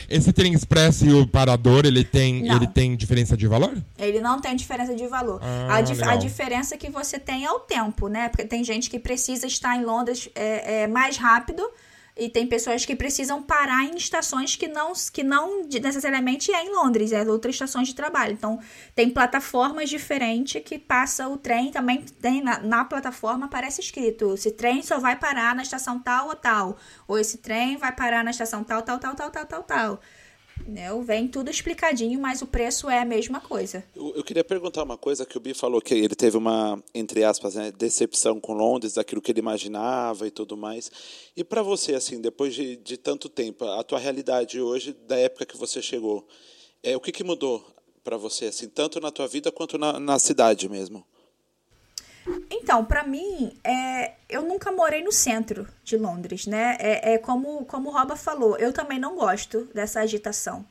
[0.07, 3.75] Esse trem expresso e o parador, ele tem, ele tem diferença de valor?
[3.97, 5.39] Ele não tem diferença de valor.
[5.41, 8.29] Ah, a, dif a, diferença que você tem é o tempo, né?
[8.29, 11.67] Porque tem gente que precisa estar em Londres é, é mais rápido
[12.15, 16.69] e tem pessoas que precisam parar em estações que não, que não necessariamente é em
[16.69, 18.33] Londres, é outras estações de trabalho.
[18.33, 18.59] Então,
[18.93, 24.51] tem plataformas diferentes que passa o trem, também tem na, na plataforma aparece escrito: esse
[24.51, 28.31] trem só vai parar na estação tal ou tal, ou esse trem vai parar na
[28.31, 29.99] estação tal, tal, tal, tal, tal, tal, tal.
[30.65, 30.87] Né?
[31.03, 33.83] Vem tudo explicadinho, mas o preço é a mesma coisa.
[33.95, 37.23] Eu, eu, queria perguntar uma coisa que o Bi falou que ele teve uma, entre
[37.23, 40.91] aspas, né, decepção com Londres, daquilo que ele imaginava e tudo mais.
[41.35, 45.45] E para você, assim, depois de, de tanto tempo, a tua realidade hoje, da época
[45.45, 46.25] que você chegou,
[46.81, 47.65] é, o que, que mudou
[48.03, 51.05] para você, assim, tanto na tua vida quanto na, na cidade mesmo?
[52.55, 56.77] Então, para mim, é, eu nunca morei no centro de Londres, né?
[56.79, 60.63] É, é como, como o Roba falou, eu também não gosto dessa agitação.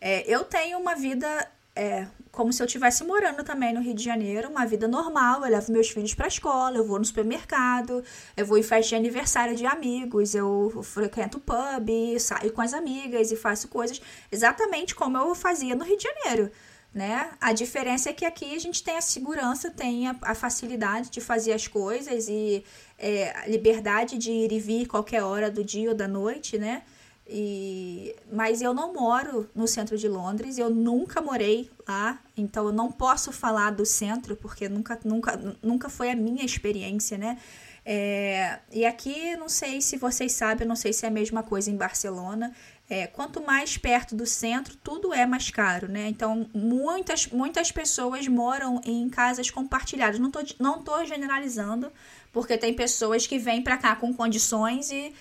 [0.00, 4.02] É, eu tenho uma vida é como se eu estivesse morando também no Rio de
[4.02, 5.44] Janeiro, uma vida normal.
[5.44, 8.02] Eu levo meus filhos para a escola, eu vou no supermercado,
[8.36, 13.30] eu vou em festa de aniversário de amigos, eu frequento pub, saio com as amigas
[13.30, 16.50] e faço coisas exatamente como eu fazia no Rio de Janeiro.
[16.98, 17.30] Né?
[17.40, 21.20] A diferença é que aqui a gente tem a segurança, tem a, a facilidade de
[21.20, 22.64] fazer as coisas e
[22.98, 26.82] é, a liberdade de ir e vir qualquer hora do dia ou da noite, né?
[27.24, 32.72] E, mas eu não moro no centro de Londres, eu nunca morei lá, então eu
[32.72, 37.38] não posso falar do centro, porque nunca, nunca, nunca foi a minha experiência, né?
[37.84, 41.70] É, e aqui, não sei se vocês sabem, não sei se é a mesma coisa
[41.70, 42.52] em Barcelona.
[42.90, 46.08] É, quanto mais perto do centro, tudo é mais caro, né?
[46.08, 50.18] Então, muitas, muitas pessoas moram em casas compartilhadas.
[50.18, 51.92] Não tô, não tô generalizando,
[52.32, 55.12] porque tem pessoas que vêm para cá com condições e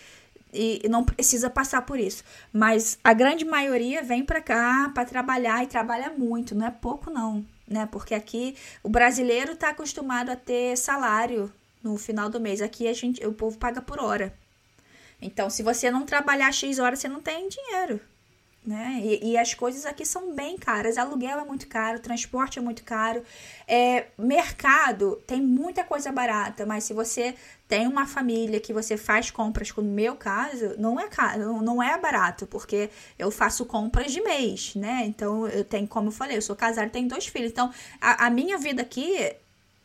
[0.53, 2.23] e não precisa passar por isso.
[2.51, 7.09] Mas a grande maioria vem para cá para trabalhar e trabalha muito, não é pouco
[7.09, 7.87] não, né?
[7.91, 11.51] Porque aqui o brasileiro está acostumado a ter salário
[11.83, 12.61] no final do mês.
[12.61, 14.33] Aqui a gente, o povo paga por hora.
[15.21, 17.99] Então, se você não trabalhar X horas, você não tem dinheiro
[18.67, 18.99] né?
[19.01, 20.97] E, e, as coisas aqui são bem caras.
[20.97, 23.23] Aluguel é muito caro, transporte é muito caro.
[23.65, 27.33] É, mercado tem muita coisa barata, mas se você
[27.65, 31.81] tem uma família que você faz compras, como no meu caso, não é caro, não
[31.81, 35.03] é barato, porque eu faço compras de mês, né?
[35.05, 37.51] Então eu tenho, como eu falei, eu sou casada tenho dois filhos.
[37.51, 39.33] Então a, a minha vida aqui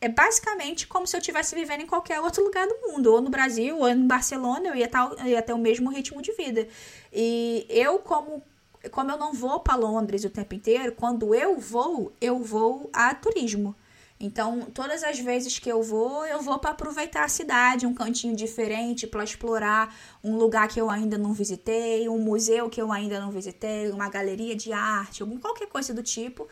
[0.03, 3.29] é basicamente como se eu estivesse vivendo em qualquer outro lugar do mundo, ou no
[3.29, 6.67] Brasil, ou em Barcelona, eu ia, tar, eu ia ter o mesmo ritmo de vida.
[7.11, 8.43] E eu, como
[8.91, 13.15] como eu não vou para Londres o tempo inteiro, quando eu vou, eu vou a
[13.15, 13.73] turismo.
[14.19, 18.35] Então, todas as vezes que eu vou, eu vou para aproveitar a cidade, um cantinho
[18.35, 23.21] diferente, para explorar um lugar que eu ainda não visitei, um museu que eu ainda
[23.21, 26.47] não visitei, uma galeria de arte, qualquer coisa do tipo,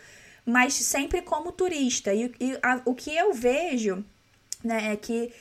[0.45, 2.13] mas sempre como turista.
[2.13, 4.03] E, e a, o que eu vejo
[4.63, 5.31] né, é que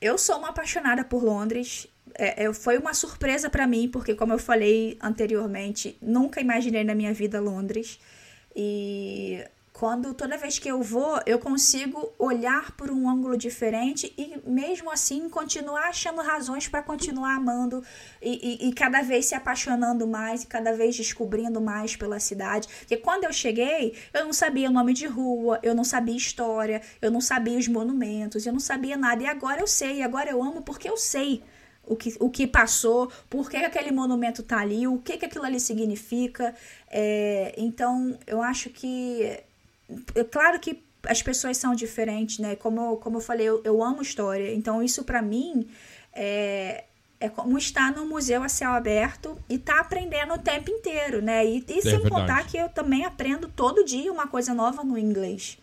[0.00, 4.32] eu sou uma apaixonada por Londres, é, é, foi uma surpresa para mim, porque, como
[4.32, 7.98] eu falei anteriormente, nunca imaginei na minha vida Londres.
[8.54, 9.44] E
[9.80, 14.90] quando toda vez que eu vou, eu consigo olhar por um ângulo diferente e mesmo
[14.90, 17.82] assim continuar achando razões para continuar amando
[18.20, 22.68] e, e, e, cada vez se apaixonando mais e cada vez descobrindo mais pela cidade.
[22.80, 26.82] Porque quando eu cheguei, eu não sabia o nome de rua, eu não sabia história,
[27.00, 29.22] eu não sabia os monumentos, eu não sabia nada.
[29.22, 31.42] E agora eu sei, agora eu amo porque eu sei
[31.86, 35.44] o que, o que passou, por que aquele monumento tá ali, o que, que aquilo
[35.44, 36.54] ali significa.
[36.90, 39.42] É, então, eu acho que.
[40.14, 42.56] É claro que as pessoas são diferentes, né?
[42.56, 44.54] Como, como eu falei, eu, eu amo história.
[44.54, 45.68] Então, isso para mim
[46.12, 46.84] é,
[47.18, 51.44] é como estar no museu a céu aberto e tá aprendendo o tempo inteiro, né?
[51.46, 52.10] E, e é sem verdade.
[52.10, 55.58] contar que eu também aprendo todo dia uma coisa nova no inglês.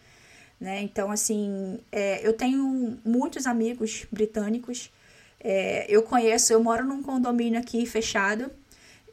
[0.60, 0.82] Né?
[0.82, 4.90] Então, assim, é, eu tenho muitos amigos britânicos
[5.40, 8.50] é, eu conheço, eu moro num condomínio aqui fechado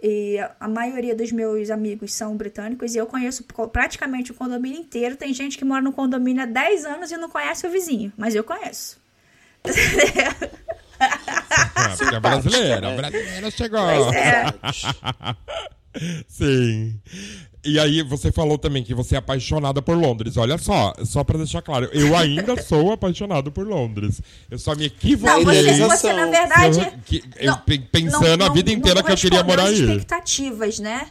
[0.06, 3.42] e a maioria dos meus amigos são britânicos e eu conheço
[3.72, 5.16] praticamente o condomínio inteiro.
[5.16, 8.34] Tem gente que mora no condomínio há 10 anos e não conhece o vizinho, mas
[8.34, 9.00] eu conheço.
[12.12, 13.80] É brasileira, brasileira chegou.
[13.80, 14.44] Pois é.
[16.28, 17.00] Sim.
[17.64, 20.36] E aí você falou também que você é apaixonada por Londres.
[20.36, 24.20] Olha só, só para deixar claro, eu ainda sou apaixonado por Londres.
[24.50, 25.44] Eu só me equivoquei.
[25.44, 27.56] Não, você, você na verdade, eu, que, eu
[27.90, 29.80] pensando não, a vida inteira que eu queria morar aí.
[29.80, 31.06] expectativas, né?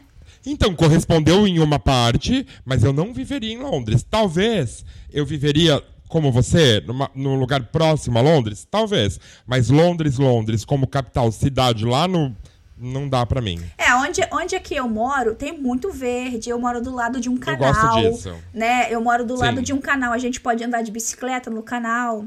[0.45, 4.05] Então, correspondeu em uma parte, mas eu não viveria em Londres.
[4.07, 5.81] Talvez eu viveria
[6.13, 8.67] como você, numa, num lugar próximo a Londres?
[8.69, 9.19] Talvez.
[9.47, 12.35] Mas Londres, Londres, como capital, cidade lá no
[12.83, 13.63] não dá para mim.
[13.77, 16.49] É, onde, onde aqui eu moro, tem muito verde.
[16.49, 17.69] Eu moro do lado de um canal.
[17.69, 18.35] Eu gosto disso.
[18.53, 18.87] Né?
[18.89, 19.43] Eu moro do Sim.
[19.43, 20.11] lado de um canal.
[20.11, 22.25] A gente pode andar de bicicleta no canal.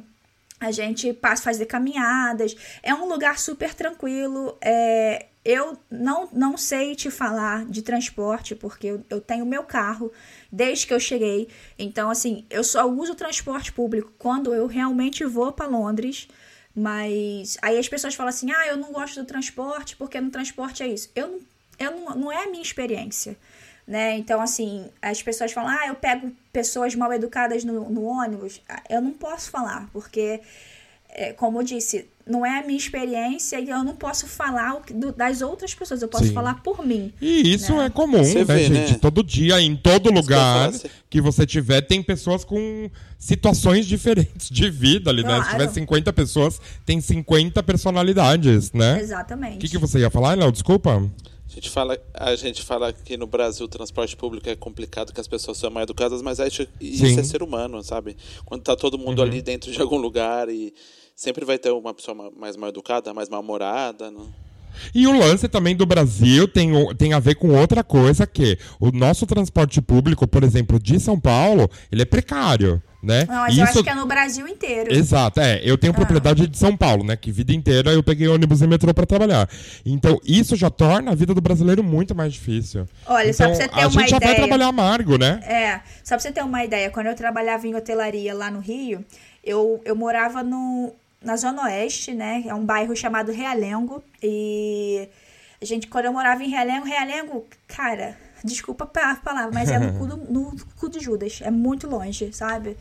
[0.58, 2.56] A gente passa fazer caminhadas.
[2.82, 4.56] É um lugar super tranquilo.
[4.62, 10.10] É, eu não, não sei te falar de transporte, porque eu, eu tenho meu carro
[10.50, 11.48] desde que eu cheguei.
[11.78, 16.26] Então, assim, eu só uso transporte público quando eu realmente vou para Londres.
[16.76, 20.82] Mas aí as pessoas falam assim: ah, eu não gosto do transporte porque no transporte
[20.82, 21.10] é isso.
[21.16, 21.40] Eu,
[21.78, 23.34] eu não, não é a minha experiência.
[23.86, 24.16] Né?
[24.18, 28.60] Então, assim, as pessoas falam: ah, eu pego pessoas mal educadas no, no ônibus.
[28.90, 30.42] Eu não posso falar, porque
[31.08, 35.12] é, como eu disse, não é a minha experiência e eu não posso falar do,
[35.12, 36.32] das outras pessoas, eu posso Sim.
[36.32, 37.12] falar por mim.
[37.22, 37.86] E isso né?
[37.86, 38.92] é comum, né, vê, gente?
[38.94, 38.98] Né?
[39.00, 40.72] Todo dia, em todo lugar
[41.08, 45.38] que você tiver, tem pessoas com situações diferentes de vida ali, claro.
[45.38, 45.44] né?
[45.44, 49.00] Se tiver 50 pessoas, tem 50 personalidades, né?
[49.00, 49.56] Exatamente.
[49.56, 50.50] O que, que você ia falar, Léo?
[50.50, 50.96] Desculpa.
[51.48, 55.20] A gente, fala, a gente fala que no Brasil o transporte público é complicado, que
[55.20, 57.20] as pessoas são mal educadas, mas acho, isso Sim.
[57.20, 58.16] é ser humano, sabe?
[58.44, 59.28] Quando tá todo mundo uhum.
[59.28, 60.74] ali dentro de algum lugar e
[61.16, 64.28] sempre vai ter uma pessoa mais mal educada, mais mal-humorada, não?
[64.94, 68.90] E o lance também do Brasil tem, tem a ver com outra coisa que o
[68.90, 72.82] nosso transporte público, por exemplo, de São Paulo, ele é precário.
[73.02, 73.24] Né?
[73.28, 73.60] Não, mas Isso...
[73.60, 74.92] eu acho que é no Brasil inteiro.
[74.92, 75.60] Exato, é.
[75.62, 75.96] Eu tenho ah.
[75.96, 77.14] propriedade de São Paulo, né?
[77.14, 79.48] Que vida inteira eu peguei ônibus e metrô para trabalhar.
[79.84, 82.88] Então, isso já torna a vida do brasileiro muito mais difícil.
[83.06, 83.86] Olha, então, só pra você ter uma ideia.
[83.86, 85.40] A gente já vai trabalhar amargo, né?
[85.44, 85.80] É.
[86.02, 89.04] Só pra você ter uma ideia, quando eu trabalhava em hotelaria lá no Rio,
[89.44, 90.92] eu, eu morava no,
[91.26, 92.44] na Zona Oeste, né?
[92.46, 94.02] É um bairro chamado Realengo.
[94.22, 95.08] E
[95.60, 99.98] a gente, quando eu morava em Realengo, Realengo, cara, desculpa a palavra, mas é no
[99.98, 101.40] cu, do, no cu de Judas.
[101.42, 102.76] É muito longe, sabe?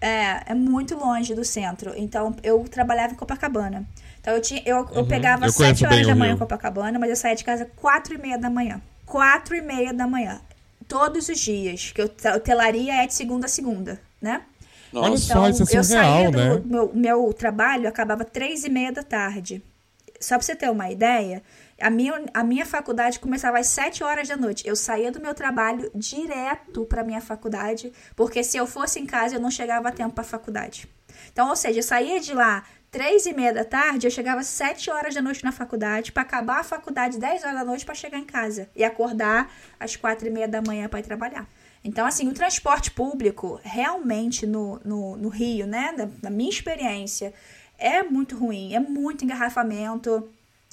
[0.00, 1.94] É, é muito longe do centro.
[1.96, 3.86] Então, eu trabalhava em Copacabana.
[4.20, 5.06] Então, eu, tinha, eu, eu uhum.
[5.06, 8.18] pegava eu 7 horas da manhã em Copacabana, mas eu saía de casa 4 e
[8.18, 8.82] meia da manhã.
[9.06, 10.40] 4 e meia da manhã.
[10.88, 11.92] Todos os dias.
[11.92, 14.42] Que eu, hotelaria é de segunda a segunda, né?
[14.92, 16.56] Nossa, então, isso é surreal, eu saía né?
[16.56, 19.62] do meu, meu trabalho, acabava três e meia da tarde.
[20.20, 21.42] Só pra você ter uma ideia,
[21.80, 24.66] a minha, a minha faculdade começava às 7 horas da noite.
[24.66, 29.36] Eu saía do meu trabalho direto para minha faculdade, porque se eu fosse em casa
[29.36, 30.88] eu não chegava a tempo para a faculdade.
[31.32, 34.46] Então, ou seja, eu saía de lá três e meia da tarde, eu chegava às
[34.46, 37.94] 7 horas da noite na faculdade, para acabar a faculdade 10 horas da noite para
[37.94, 41.46] chegar em casa e acordar às quatro e meia da manhã para ir trabalhar.
[41.84, 47.32] Então, assim, o transporte público realmente no, no, no Rio, né, da, minha experiência,
[47.78, 50.28] é muito ruim, é muito engarrafamento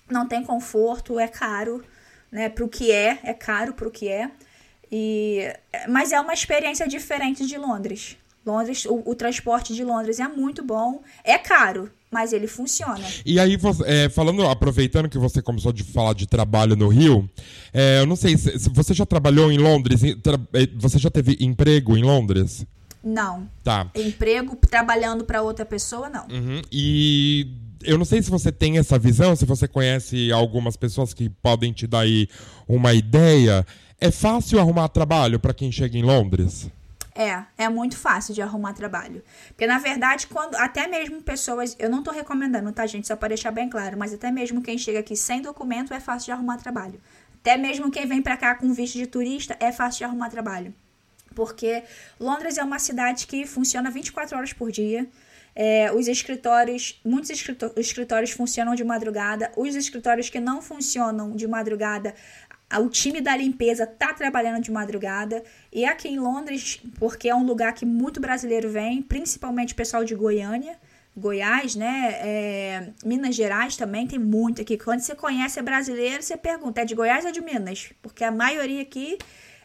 [0.09, 1.83] não tem conforto, é caro,
[2.31, 2.49] né?
[2.49, 4.31] Pro que é, é caro pro que é.
[4.91, 5.51] E,
[5.89, 8.17] mas é uma experiência diferente de Londres.
[8.45, 13.03] Londres, o, o transporte de Londres é muito bom, é caro, mas ele funciona.
[13.25, 17.27] E aí, é, falando, aproveitando que você começou a falar de trabalho no Rio,
[17.73, 20.03] é, eu não sei, se você já trabalhou em Londres?
[20.03, 20.13] É,
[20.77, 22.65] você já teve emprego em Londres?
[23.03, 23.49] Não.
[23.63, 23.89] Tá.
[23.95, 26.27] Emprego trabalhando para outra pessoa, não.
[26.27, 26.61] Uhum.
[26.71, 27.47] E
[27.83, 31.73] eu não sei se você tem essa visão, se você conhece algumas pessoas que podem
[31.73, 32.29] te dar aí
[32.67, 33.65] uma ideia.
[33.99, 36.69] É fácil arrumar trabalho para quem chega em Londres?
[37.15, 39.23] É, é muito fácil de arrumar trabalho.
[39.49, 41.75] Porque, na verdade, quando até mesmo pessoas.
[41.77, 43.07] Eu não tô recomendando, tá, gente?
[43.07, 43.97] Só para deixar bem claro.
[43.97, 46.99] Mas até mesmo quem chega aqui sem documento é fácil de arrumar trabalho.
[47.39, 50.73] Até mesmo quem vem para cá com visto de turista é fácil de arrumar trabalho.
[51.35, 51.83] Porque
[52.19, 55.07] Londres é uma cidade que funciona 24 horas por dia.
[55.55, 57.29] É, os escritórios, muitos
[57.77, 59.51] escritórios funcionam de madrugada.
[59.55, 62.15] Os escritórios que não funcionam de madrugada,
[62.79, 65.43] o time da limpeza tá trabalhando de madrugada.
[65.71, 70.03] E aqui em Londres, porque é um lugar que muito brasileiro vem, principalmente o pessoal
[70.03, 70.77] de Goiânia.
[71.15, 72.15] Goiás, né?
[72.21, 74.77] É, Minas Gerais também tem muito aqui.
[74.77, 77.91] Quando você conhece é brasileiro, você pergunta: é de Goiás ou de Minas?
[78.01, 79.19] Porque a maioria aqui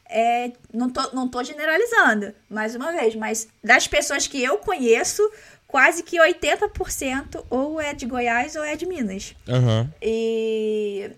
[0.09, 0.53] é.
[0.73, 5.23] Não tô, não tô generalizando, mais uma vez, mas das pessoas que eu conheço,
[5.67, 9.35] quase que 80% ou é de Goiás ou é de Minas.
[9.47, 9.89] Uhum.
[10.03, 11.11] E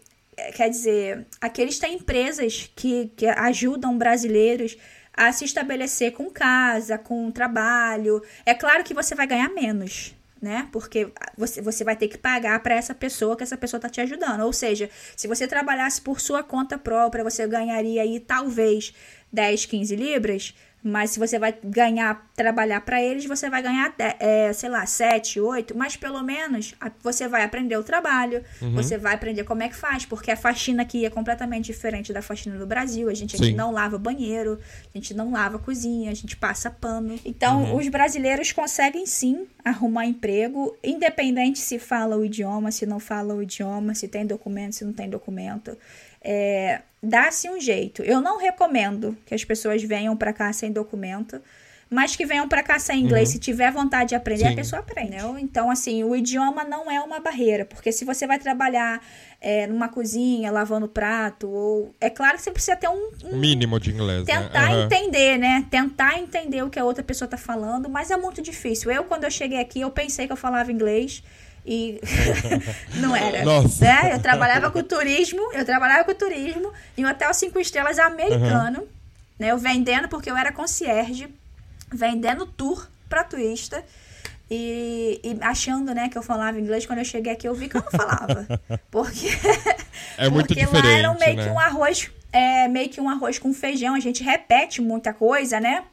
[0.55, 4.77] quer dizer, aqueles têm empresas que, que ajudam brasileiros
[5.13, 8.23] a se estabelecer com casa, com trabalho.
[8.47, 10.69] É claro que você vai ganhar menos, né?
[10.73, 14.01] Porque você, você vai ter que pagar para essa pessoa que essa pessoa está te
[14.01, 14.41] ajudando.
[14.41, 18.95] Ou seja, se você trabalhasse por sua conta própria, você ganharia aí talvez
[19.33, 20.55] 10, 15 libras.
[20.83, 25.39] Mas se você vai ganhar, trabalhar para eles, você vai ganhar, é, sei lá, 7,
[25.39, 28.73] 8, mas pelo menos você vai aprender o trabalho, uhum.
[28.73, 32.23] você vai aprender como é que faz, porque a faxina aqui é completamente diferente da
[32.23, 33.11] faxina do Brasil.
[33.11, 34.59] A gente aqui não lava banheiro,
[34.95, 37.19] a gente não lava cozinha, a gente passa pano.
[37.25, 37.77] Então, uhum.
[37.77, 43.43] os brasileiros conseguem sim arrumar emprego, independente se fala o idioma, se não fala o
[43.43, 45.77] idioma, se tem documento, se não tem documento.
[46.23, 48.03] É, dá-se um jeito.
[48.03, 51.41] Eu não recomendo que as pessoas venham para cá sem documento,
[51.91, 53.31] mas que venham para cá sem inglês.
[53.31, 53.33] Uhum.
[53.33, 54.53] Se tiver vontade de aprender, Sim.
[54.53, 55.11] a pessoa aprende.
[55.11, 55.23] Né?
[55.41, 59.05] Então, assim, o idioma não é uma barreira, porque se você vai trabalhar
[59.41, 61.95] é, numa cozinha, lavando prato, ou.
[62.01, 63.11] É claro que você precisa ter um.
[63.25, 64.25] um mínimo de inglês.
[64.25, 64.39] Né?
[64.39, 64.77] Tentar né?
[64.77, 64.85] uhum.
[64.85, 65.67] entender, né?
[65.69, 68.91] Tentar entender o que a outra pessoa tá falando, mas é muito difícil.
[68.93, 71.25] Eu, quando eu cheguei aqui, eu pensei que eu falava inglês.
[71.65, 72.01] E
[72.97, 73.45] não era.
[73.45, 73.85] Nossa.
[73.85, 74.15] Né?
[74.15, 78.89] Eu trabalhava com turismo, eu trabalhava com turismo em um hotel cinco estrelas americano, uhum.
[79.39, 79.49] né?
[79.49, 81.29] Eu vendendo, porque eu era concierge,
[81.93, 83.85] vendendo tour para turista.
[84.53, 87.77] E, e, achando, né, que eu falava inglês, quando eu cheguei aqui eu vi que
[87.77, 88.61] eu não falava.
[88.91, 89.29] Porque,
[90.19, 91.45] é muito porque diferente, lá era meio né?
[91.45, 95.61] que um arroz, é, meio que um arroz com feijão, a gente repete muita coisa,
[95.61, 95.85] né?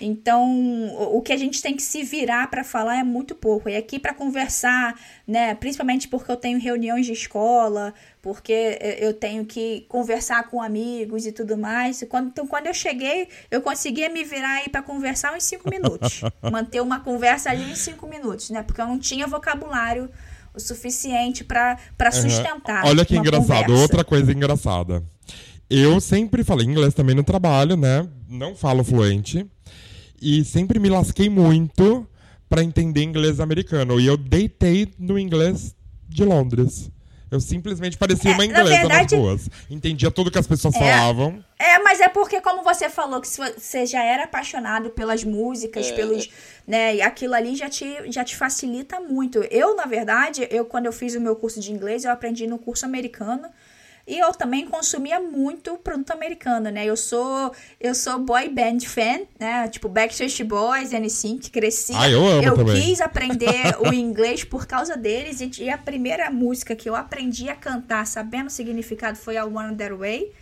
[0.00, 3.68] Então, o que a gente tem que se virar para falar é muito pouco.
[3.68, 4.94] E aqui para conversar,
[5.26, 7.92] né, principalmente porque eu tenho reuniões de escola,
[8.22, 12.00] porque eu tenho que conversar com amigos e tudo mais.
[12.00, 16.20] Então, quando eu cheguei, eu conseguia me virar aí para conversar uns cinco minutos.
[16.48, 18.62] Manter uma conversa ali em cinco minutos, né?
[18.62, 20.08] Porque eu não tinha vocabulário
[20.54, 21.76] o suficiente para
[22.12, 22.84] sustentar.
[22.86, 23.82] Olha que engraçado, conversa.
[23.82, 25.02] outra coisa engraçada.
[25.68, 28.08] Eu sempre falei inglês também no trabalho, né?
[28.28, 29.46] Não falo fluente
[30.20, 32.06] e sempre me lasquei muito
[32.48, 34.00] para entender inglês americano.
[34.00, 35.74] E eu deitei no inglês
[36.08, 36.90] de Londres.
[37.30, 39.50] Eu simplesmente parecia É, uma na inglesa verdade- nas ruas.
[39.68, 40.78] Entendia tudo que as pessoas É.
[40.78, 41.44] falavam.
[41.58, 45.88] É, mas é porque, como você falou, que se você já era apaixonado pelas músicas,
[45.88, 46.30] É, pelos.
[46.66, 49.40] né, e aquilo ali já te, já te facilita muito.
[49.50, 52.58] Eu, na verdade, eu quando eu fiz o meu curso de inglês, eu aprendi no
[52.58, 53.46] curso americano.
[54.08, 56.86] E eu também consumia muito produto americano, né?
[56.86, 59.68] Eu sou eu sou boy band fan, né?
[59.68, 61.92] Tipo Backstreet Boys, NSYNC, cresci.
[61.94, 62.82] Ah, eu amo também.
[62.86, 67.50] quis aprender o inglês por causa deles e, e a primeira música que eu aprendi
[67.50, 70.32] a cantar sabendo o significado foi a One That Way,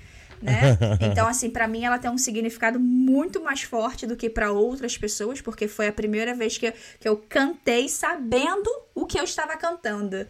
[0.41, 0.79] né?
[1.11, 4.97] Então assim, pra mim ela tem um significado muito mais forte do que pra outras
[4.97, 9.25] pessoas, porque foi a primeira vez que, eu- que eu cantei sabendo o que eu
[9.25, 10.25] estava cantando.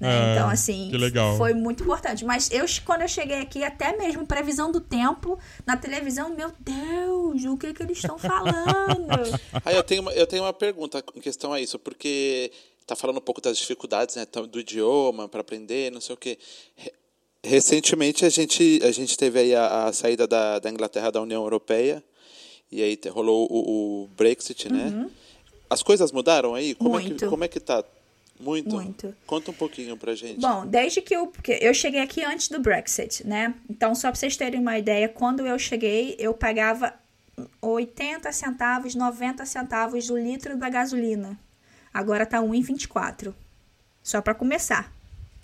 [0.00, 0.08] Né?
[0.08, 1.36] Ah, então, assim, que legal.
[1.36, 2.24] foi muito importante.
[2.24, 7.44] Mas eu, quando eu cheguei aqui, até mesmo previsão do tempo na televisão, meu Deus,
[7.44, 9.08] o que que eles estão falando?
[9.64, 12.50] Aí eu tenho, uma, eu tenho uma pergunta em questão a isso, porque
[12.86, 16.38] tá falando um pouco das dificuldades né, do idioma para aprender, não sei o quê.
[16.76, 16.92] Re-
[17.44, 21.42] Recentemente a gente, a gente teve aí a, a saída da, da Inglaterra da União
[21.42, 22.02] Europeia
[22.70, 25.08] e aí rolou o, o Brexit, né?
[25.70, 26.74] As coisas mudaram aí?
[26.74, 27.10] Como é que Uhum.
[27.10, 27.30] Muito.
[27.30, 27.84] como é que tá?
[28.40, 28.74] Muito.
[28.74, 29.14] Muito.
[29.26, 30.40] Conta um pouquinho pra gente.
[30.40, 31.26] Bom, desde que eu.
[31.26, 33.54] Porque eu cheguei aqui antes do Brexit, né?
[33.68, 36.94] Então, só pra vocês terem uma ideia, quando eu cheguei, eu pagava
[37.60, 41.38] 80 centavos, 90 centavos o litro da gasolina.
[41.92, 43.34] Agora tá 1,24.
[44.02, 44.92] Só pra começar,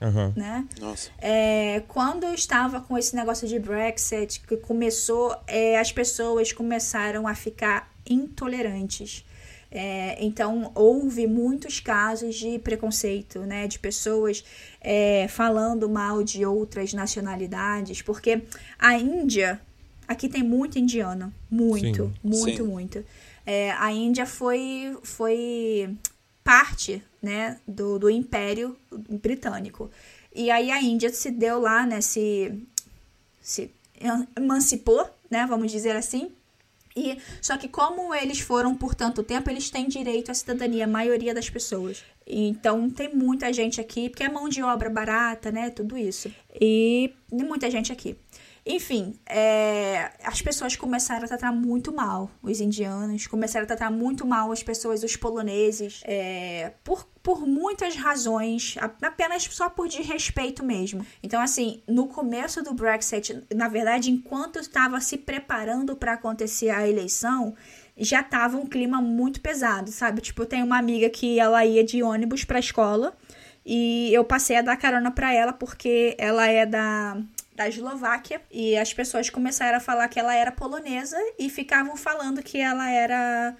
[0.01, 0.33] Aham.
[0.37, 0.67] né?
[0.81, 1.11] Nossa.
[1.19, 7.27] É, quando eu estava com esse negócio de Brexit, que começou, é, as pessoas começaram
[7.27, 9.25] a ficar intolerantes.
[9.75, 13.66] É, então, houve muitos casos de preconceito, né?
[13.66, 14.45] De pessoas
[14.81, 18.43] é, falando mal de outras nacionalidades, porque
[18.79, 19.61] a Índia,
[20.07, 22.14] aqui tem muito indiano, muito, Sim.
[22.22, 22.70] muito, Sim.
[22.70, 23.05] muito.
[23.45, 25.97] É, a Índia foi, foi
[26.45, 29.91] parte né, do, do Império Britânico.
[30.33, 32.62] E aí a Índia se deu lá, né, se,
[33.41, 33.70] se
[34.37, 36.31] emancipou, né, vamos dizer assim.
[36.97, 40.89] E só que como eles foram por tanto tempo, eles têm direito à cidadania, a
[40.89, 42.05] maioria das pessoas.
[42.27, 46.33] Então tem muita gente aqui, porque é mão de obra barata, né, tudo isso.
[46.61, 48.17] E muita gente aqui.
[48.67, 54.27] Enfim, é, as pessoas começaram a tratar muito mal os indianos, começaram a tratar muito
[54.27, 61.05] mal as pessoas, os poloneses, é, por, por muitas razões, apenas só por desrespeito mesmo.
[61.23, 66.89] Então, assim, no começo do Brexit, na verdade, enquanto estava se preparando para acontecer a
[66.89, 67.55] eleição,
[67.99, 70.23] já tava um clima muito pesado, sabe?
[70.23, 73.15] Tipo, eu tenho uma amiga que ela ia de ônibus para a escola
[73.65, 77.17] e eu passei a dar carona para ela porque ela é da
[77.55, 82.43] da Eslováquia e as pessoas começaram a falar que ela era polonesa e ficavam falando
[82.43, 83.57] que ela era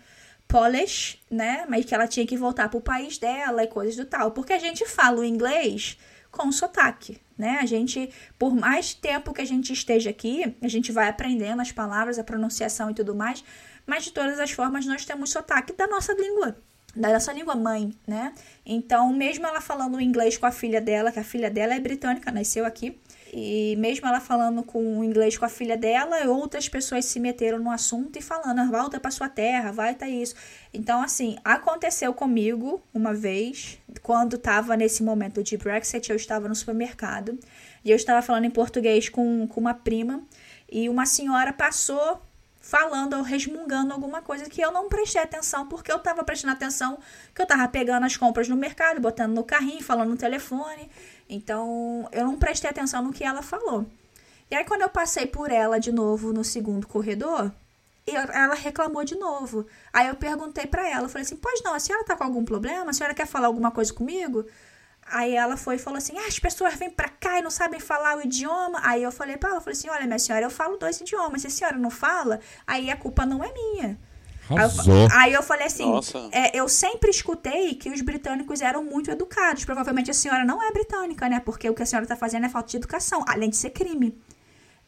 [0.49, 1.65] Polish, né?
[1.69, 4.33] Mas que ela tinha que voltar pro país dela e coisas do tal.
[4.33, 5.97] Porque a gente fala o inglês
[6.31, 7.59] com sotaque, né?
[7.61, 11.71] A gente, por mais tempo que a gente esteja aqui, a gente vai aprendendo as
[11.71, 13.45] palavras, a pronunciação e tudo mais,
[13.87, 16.57] mas de todas as formas nós temos sotaque da nossa língua
[16.97, 18.33] da nossa língua mãe, né?
[18.65, 22.31] Então, mesmo ela falando inglês com a filha dela, que a filha dela é britânica,
[22.31, 23.01] nasceu aqui,
[23.37, 27.69] e mesmo ela falando com inglês com a filha dela, outras pessoas se meteram no
[27.69, 30.37] assunto e falando, "Ah, volta para sua terra, vai tá isso.
[30.73, 36.55] Então, assim, aconteceu comigo uma vez, quando tava nesse momento de Brexit, eu estava no
[36.55, 37.37] supermercado
[37.85, 40.23] e eu estava falando em português com, com uma prima
[40.71, 42.23] e uma senhora passou
[42.65, 46.99] falando ou resmungando alguma coisa que eu não prestei atenção, porque eu tava prestando atenção
[47.35, 50.89] que eu tava pegando as compras no mercado, botando no carrinho, falando no telefone.
[51.29, 53.87] Então, eu não prestei atenção no que ela falou.
[54.51, 57.51] E aí, quando eu passei por ela de novo no segundo corredor,
[58.07, 59.67] eu- ela reclamou de novo.
[59.93, 62.91] Aí eu perguntei pra ela, falei assim: "Pois não, a senhora tá com algum problema?
[62.91, 64.45] A senhora quer falar alguma coisa comigo?"
[65.07, 67.79] Aí ela foi e falou assim: ah, as pessoas vêm pra cá e não sabem
[67.81, 68.81] falar o idioma.
[68.83, 71.43] Aí eu falei pra ela, falei assim: olha, minha senhora, eu falo dois idiomas.
[71.43, 73.99] Se a senhora não fala, aí a culpa não é minha.
[74.51, 75.09] Aí eu, Arrasou.
[75.13, 75.91] aí eu falei assim:
[76.33, 79.65] é, eu sempre escutei que os britânicos eram muito educados.
[79.65, 81.41] Provavelmente a senhora não é britânica, né?
[81.41, 84.17] Porque o que a senhora tá fazendo é falta de educação, além de ser crime.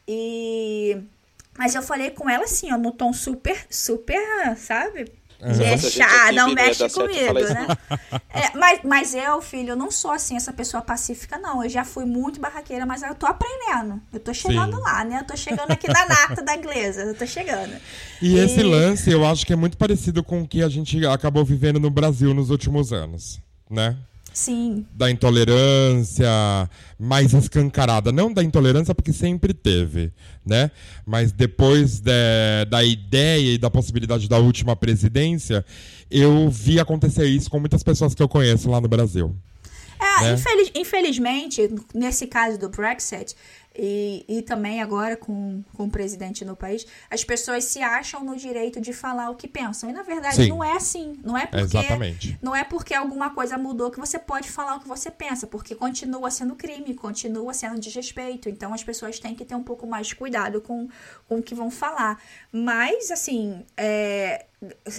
[0.07, 0.97] E
[1.57, 5.11] Mas eu falei com ela assim, ó, no tom super, super, sabe?
[5.39, 7.67] Gente Deixar, aqui, não ia mexe comigo, né?
[8.29, 11.63] É, mas, mas eu, filho, eu não sou assim, essa pessoa pacífica, não.
[11.63, 14.01] Eu já fui muito barraqueira, mas eu tô aprendendo.
[14.11, 14.81] Eu tô chegando Sim.
[14.81, 15.19] lá, né?
[15.21, 17.01] Eu tô chegando aqui na nata da inglesa.
[17.03, 17.73] Eu tô chegando.
[18.21, 21.45] E esse lance, eu acho que é muito parecido com o que a gente acabou
[21.45, 23.95] vivendo no Brasil nos últimos anos, né?
[24.37, 24.85] Sim.
[24.93, 26.29] Da intolerância
[26.99, 28.11] mais escancarada.
[28.11, 30.11] Não da intolerância, porque sempre teve,
[30.45, 30.69] né?
[31.07, 35.65] Mas depois de- da ideia e da possibilidade da última presidência,
[36.11, 39.35] eu vi acontecer isso com muitas pessoas que eu conheço lá no Brasil.
[39.99, 40.33] É, né?
[40.35, 43.35] infeliz- infelizmente, nesse caso do Brexit,
[43.77, 48.35] e, e também agora com, com o presidente no país, as pessoas se acham no
[48.35, 49.89] direito de falar o que pensam.
[49.89, 50.49] E na verdade Sim.
[50.49, 51.19] não é assim.
[51.23, 51.77] Não é porque.
[51.77, 52.39] Exatamente.
[52.41, 55.75] Não é porque alguma coisa mudou que você pode falar o que você pensa, porque
[55.75, 58.49] continua sendo crime, continua sendo desrespeito.
[58.49, 60.87] Então as pessoas têm que ter um pouco mais de cuidado com,
[61.27, 62.21] com o que vão falar.
[62.51, 64.45] Mas, assim, é,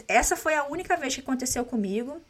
[0.06, 2.20] essa foi a única vez que aconteceu comigo.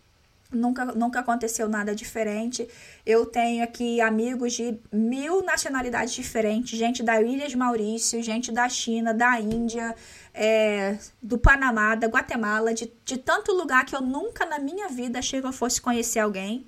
[0.51, 2.67] Nunca, nunca aconteceu nada diferente.
[3.05, 9.13] Eu tenho aqui amigos de mil nacionalidades diferentes, gente da Ilhas Maurício, gente da China,
[9.13, 9.95] da Índia,
[10.33, 15.19] é, do Panamá, da Guatemala, de, de tanto lugar que eu nunca na minha vida
[15.19, 16.67] achei que eu fosse conhecer alguém.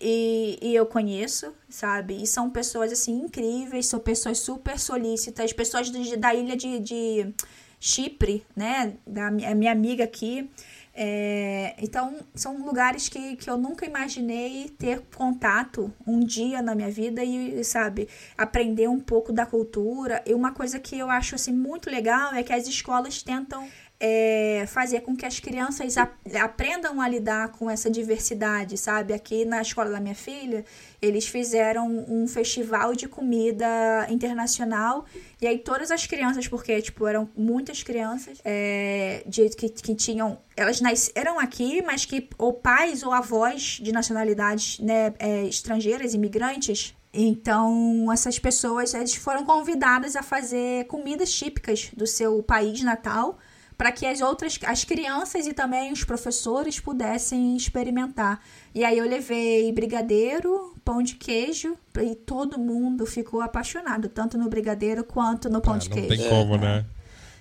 [0.00, 2.20] E, e eu conheço, sabe?
[2.20, 7.32] E são pessoas assim incríveis, são pessoas super solícitas, pessoas de- da ilha de, de
[7.78, 8.94] Chipre, né?
[9.06, 10.50] Da minha amiga aqui.
[10.96, 16.90] É, então, são lugares que, que eu nunca imaginei ter contato um dia na minha
[16.90, 20.22] vida e, sabe, aprender um pouco da cultura.
[20.24, 23.68] E uma coisa que eu acho, assim, muito legal é que as escolas tentam
[24.00, 29.14] é, fazer com que as crianças ap- aprendam a lidar com essa diversidade, sabe?
[29.14, 30.64] Aqui na escola da minha filha,
[31.00, 33.66] eles fizeram um festival de comida
[34.10, 35.04] internacional
[35.40, 40.38] e aí todas as crianças, porque tipo eram muitas crianças é, de, que, que tinham,
[40.56, 46.94] elas nasceram aqui, mas que ou pais ou avós de nacionalidades né, é, estrangeiras, imigrantes,
[47.16, 53.38] então, essas pessoas eles foram convidadas a fazer comidas típicas do seu país natal
[53.76, 58.40] para que as outras, as crianças e também os professores pudessem experimentar.
[58.74, 64.48] E aí eu levei brigadeiro, pão de queijo e todo mundo ficou apaixonado, tanto no
[64.48, 66.08] brigadeiro quanto no pão Ah, de não queijo.
[66.08, 66.84] tem como, né?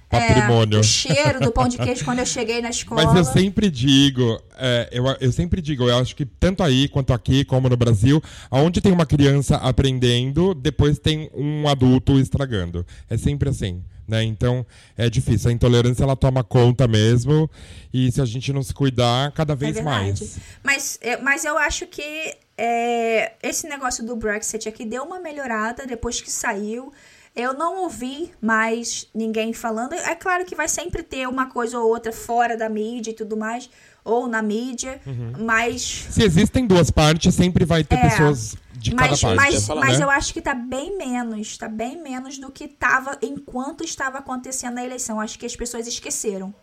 [0.09, 0.79] É, Patrimônio.
[0.79, 3.01] o cheiro do pão de queijo quando eu cheguei na escola.
[3.05, 7.13] Mas eu sempre digo, é, eu, eu sempre digo, eu acho que tanto aí quanto
[7.13, 8.21] aqui, como no Brasil,
[8.51, 12.85] aonde tem uma criança aprendendo, depois tem um adulto estragando.
[13.09, 13.83] É sempre assim.
[14.07, 14.23] Né?
[14.23, 14.65] Então
[14.97, 15.49] é difícil.
[15.49, 17.49] A intolerância ela toma conta mesmo.
[17.93, 20.37] E se a gente não se cuidar, cada vez É mais.
[20.63, 25.85] Mas, é, mas eu acho que é, esse negócio do Brexit aqui deu uma melhorada
[25.85, 26.91] depois que saiu.
[27.35, 29.93] Eu não ouvi mais ninguém falando.
[29.93, 33.35] É claro que vai sempre ter uma coisa ou outra fora da mídia e tudo
[33.35, 33.67] mais,
[34.05, 35.33] ou na mídia, Uhum.
[35.39, 36.05] mas.
[36.11, 39.53] Se existem duas partes, sempre vai ter É, pessoas de Mas, cada parte.
[39.53, 40.03] mas, falar, mas né?
[40.03, 44.77] eu acho que tá bem menos, tá bem menos do que tava enquanto estava acontecendo
[44.77, 45.21] a eleição.
[45.21, 46.53] Acho que as pessoas esqueceram.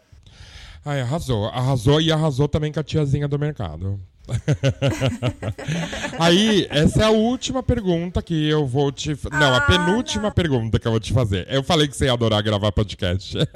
[0.85, 1.47] Ai, arrasou.
[1.47, 3.99] Arrasou e arrasou também com a tiazinha do mercado.
[6.19, 9.17] Aí, essa é a última pergunta que eu vou te.
[9.31, 11.47] Não, a Ah, penúltima pergunta que eu vou te fazer.
[11.51, 13.37] Eu falei que você ia adorar gravar podcast.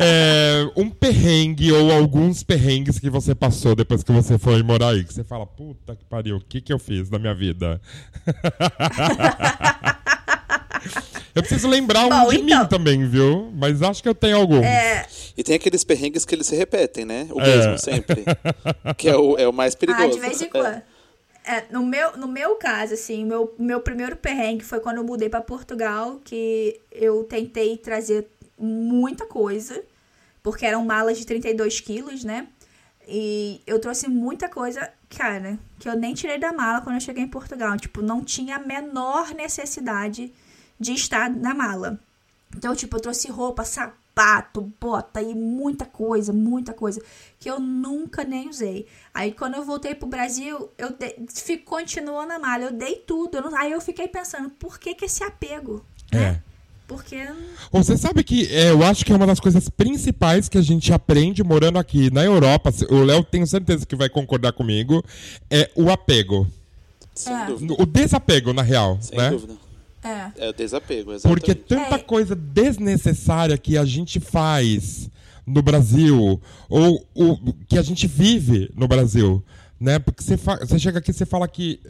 [0.00, 5.04] É, um perrengue ou alguns perrengues que você passou depois que você foi morar aí.
[5.04, 7.80] Que você fala, puta que pariu, o que, que eu fiz na minha vida?
[11.38, 12.60] eu preciso lembrar um Bom, de então.
[12.62, 13.50] mim também, viu?
[13.54, 14.64] Mas acho que eu tenho alguns.
[15.36, 17.28] E tem aqueles perrengues que eles se repetem, né?
[17.30, 17.44] O É.
[17.56, 18.24] mesmo sempre.
[18.96, 20.04] que é o, é o mais perigoso.
[20.08, 20.82] Ah, de vez em quando.
[21.44, 25.30] É, no, meu, no meu caso, assim, meu, meu primeiro perrengue foi quando eu mudei
[25.30, 28.26] pra Portugal, que eu tentei trazer
[28.58, 29.82] muita coisa,
[30.42, 32.48] porque eram malas de 32 quilos, né?
[33.06, 37.22] E eu trouxe muita coisa, cara, que eu nem tirei da mala quando eu cheguei
[37.24, 37.74] em Portugal.
[37.78, 40.30] Tipo, não tinha a menor necessidade
[40.78, 41.98] de estar na mala.
[42.56, 47.00] Então, tipo, eu trouxe roupa, sapato, bota e muita coisa, muita coisa
[47.38, 48.86] que eu nunca nem usei.
[49.12, 53.36] Aí, quando eu voltei pro Brasil, eu dei, fi- continuou na malha, eu dei tudo.
[53.36, 55.84] eu não- aí eu fiquei pensando, por que que esse apego?
[56.10, 56.38] É.
[56.86, 57.28] Porque
[57.70, 60.90] Você sabe que é, eu acho que é uma das coisas principais que a gente
[60.90, 62.72] aprende morando aqui na Europa.
[62.72, 65.04] se- O Léo tenho certeza que vai concordar comigo.
[65.50, 66.46] É o apego.
[67.14, 67.44] Sem É.
[67.44, 67.74] dúvida.
[67.78, 68.96] O desapego, na real.
[69.02, 69.28] Sem né?
[69.30, 69.54] dúvida.
[70.08, 71.40] É, É o desapego, exatamente.
[71.40, 71.98] Porque tanta É.
[71.98, 75.08] coisa desnecessária que a gente faz
[75.46, 79.42] no Brasil, ou o que a gente vive no Brasil,
[79.80, 79.98] né?
[79.98, 81.80] Porque você, fa- você chega aqui e você fala que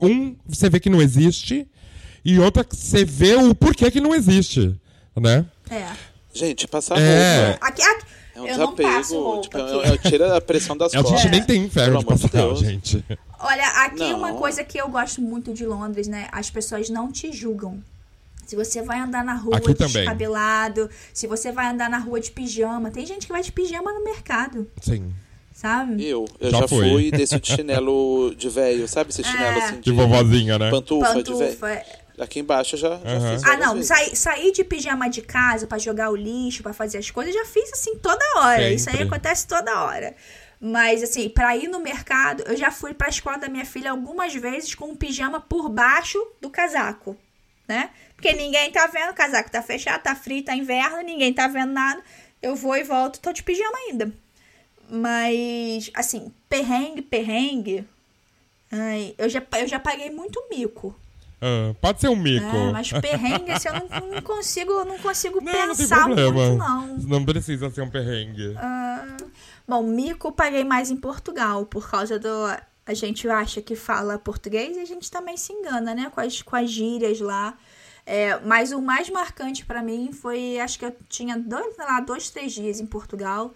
[0.00, 1.66] um, você vê que não existe,
[2.24, 4.74] e outra que você vê o porquê que não existe.
[5.16, 5.44] né?
[5.70, 5.86] É.
[6.32, 7.50] Gente, passar É.
[7.50, 7.66] roupa.
[7.66, 8.04] Aqui, aqui,
[8.34, 9.22] É um eu não passo desapego.
[9.22, 9.88] roupa Tipo, aqui.
[9.90, 11.20] é- é- tira a pressão das A costas.
[11.22, 12.58] gente nem tem inferno de de passar, Deus.
[12.60, 13.04] gente.
[13.38, 14.18] Olha, aqui Não.
[14.18, 16.28] uma coisa que eu gosto muito de Londres, né?
[16.32, 17.82] As pessoas não te julgam.
[18.46, 19.92] Se você vai andar na rua Aqui também.
[19.94, 23.90] descabelado, se você vai andar na rua de pijama, tem gente que vai de pijama
[23.92, 25.12] no mercado, Sim.
[25.54, 26.04] sabe?
[26.06, 26.90] Eu, eu Já já, fui.
[26.90, 29.64] fui desse de chinelo de velho, sabe esse chinelo É.
[29.64, 30.70] assim De vovozinha, né?
[30.70, 31.58] pantufa, de velho.
[32.18, 35.78] Aqui embaixo eu já, já fiz Ah, não, sair, sair de pijama de casa pra
[35.78, 38.70] jogar o lixo, pra fazer as coisas, eu já fiz assim toda hora.
[38.70, 39.08] Isso aí Sempre.
[39.08, 40.14] acontece toda hora.
[40.60, 44.32] Mas assim, pra ir no mercado, eu já fui pra escola da minha filha algumas
[44.34, 47.16] vezes com um pijama por baixo do casaco,
[47.66, 47.90] né?
[48.14, 51.72] Porque ninguém tá vendo, o casaco tá fechado, tá frio, tá inverno, ninguém tá vendo
[51.72, 52.00] nada.
[52.40, 54.12] Eu vou e volto, tô de pijama ainda.
[54.88, 57.86] Mas, assim, perrengue, perrengue.
[58.70, 60.94] Ai, eu já, eu já paguei muito mico.
[61.40, 62.46] Ah, pode ser um mico.
[62.46, 66.32] É, mas perrengue, assim, eu não, não consigo, não consigo Não, não tem pensar problema.
[66.32, 66.96] muito, não.
[66.98, 68.54] Não precisa ser um perrengue.
[68.56, 69.16] Ah,
[69.68, 72.28] bom, mico eu paguei mais em Portugal, por causa do...
[72.86, 76.10] A gente acha que fala português e a gente também se engana, né?
[76.14, 77.56] Com as, com as gírias lá.
[78.04, 80.58] É, mas o mais marcante pra mim foi...
[80.60, 83.54] Acho que eu tinha dois, lá, dois, três dias em Portugal.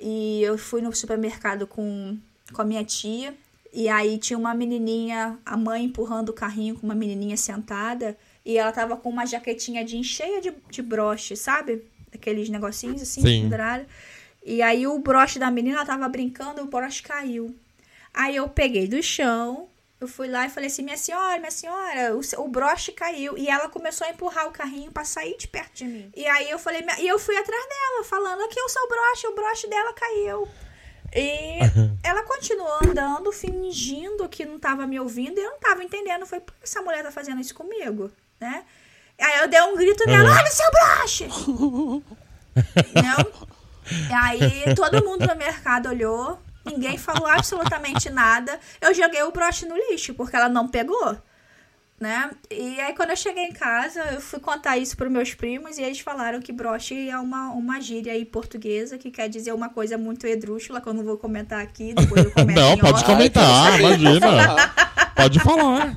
[0.00, 2.18] E eu fui no supermercado com,
[2.52, 3.34] com a minha tia.
[3.72, 8.16] E aí tinha uma menininha, a mãe empurrando o carrinho com uma menininha sentada.
[8.44, 11.84] E ela tava com uma jaquetinha jeans cheia de, de broche, sabe?
[12.14, 13.42] Aqueles negocinhos assim, Sim.
[13.42, 13.86] pendurados.
[14.44, 17.54] E aí o broche da menina ela tava brincando, o broche caiu.
[18.12, 19.68] Aí eu peguei do chão,
[20.00, 23.38] eu fui lá e falei assim: minha senhora, minha senhora, o, o broche caiu.
[23.38, 26.12] E ela começou a empurrar o carrinho pra sair de perto de mim.
[26.14, 29.26] E aí eu falei: e eu fui atrás dela, falando: aqui é o seu broche,
[29.28, 30.48] o broche dela caiu.
[31.14, 31.58] E
[32.02, 36.26] ela continuou andando, fingindo que não tava me ouvindo, e eu não tava entendendo.
[36.26, 38.10] Foi por que essa mulher tá fazendo isso comigo,
[38.40, 38.64] né?
[39.20, 40.36] Aí eu dei um grito nela: Uhum.
[40.36, 41.28] olha o seu broche!
[42.94, 43.52] Não?
[44.08, 48.58] E aí todo mundo no mercado olhou, ninguém falou absolutamente nada.
[48.80, 51.18] Eu joguei o broche no lixo, porque ela não pegou.
[52.02, 52.32] Né?
[52.50, 55.82] E aí quando eu cheguei em casa, eu fui contar isso para meus primos e
[55.82, 59.96] eles falaram que broche é uma, uma gíria aí portuguesa que quer dizer uma coisa
[59.96, 63.04] muito esdrúxula, que eu não vou comentar aqui, depois eu comento Não, pode off.
[63.04, 64.72] comentar, imagina.
[65.14, 65.94] Pode falar.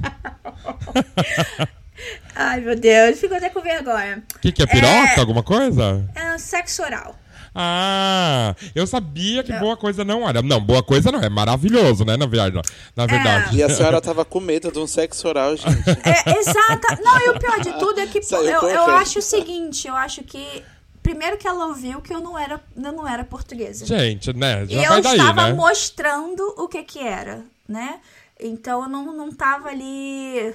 [2.36, 4.22] Ai, meu Deus, fico até com vergonha.
[4.36, 5.20] O que, que é piroca?
[5.20, 6.08] Alguma coisa?
[6.14, 7.16] É sexo oral.
[7.58, 10.42] Ah, eu sabia que boa coisa não era.
[10.42, 12.18] Não, boa coisa não, é maravilhoso, né?
[12.18, 12.62] Na verdade.
[12.94, 13.56] Na verdade.
[13.58, 15.72] E a senhora tava com medo de um sexo oral, gente.
[16.04, 17.00] É, exata.
[17.02, 20.22] Não, e o pior de tudo é que eu, eu acho o seguinte, eu acho
[20.24, 20.64] que.
[21.02, 23.86] Primeiro que ela ouviu que eu não era, eu não era portuguesa.
[23.86, 24.66] Gente, né?
[24.68, 25.54] E Já eu vai daí, estava né?
[25.54, 28.00] mostrando o que que era, né?
[28.40, 30.54] Então eu não, não tava ali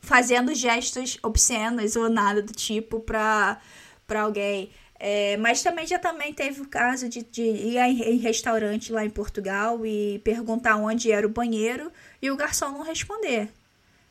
[0.00, 3.58] fazendo gestos obscenos ou nada do tipo pra,
[4.06, 4.70] pra alguém.
[5.04, 9.04] É, mas também já também teve o caso de, de ir em, em restaurante lá
[9.04, 11.90] em Portugal e perguntar onde era o banheiro
[12.22, 13.48] e o garçom não responder.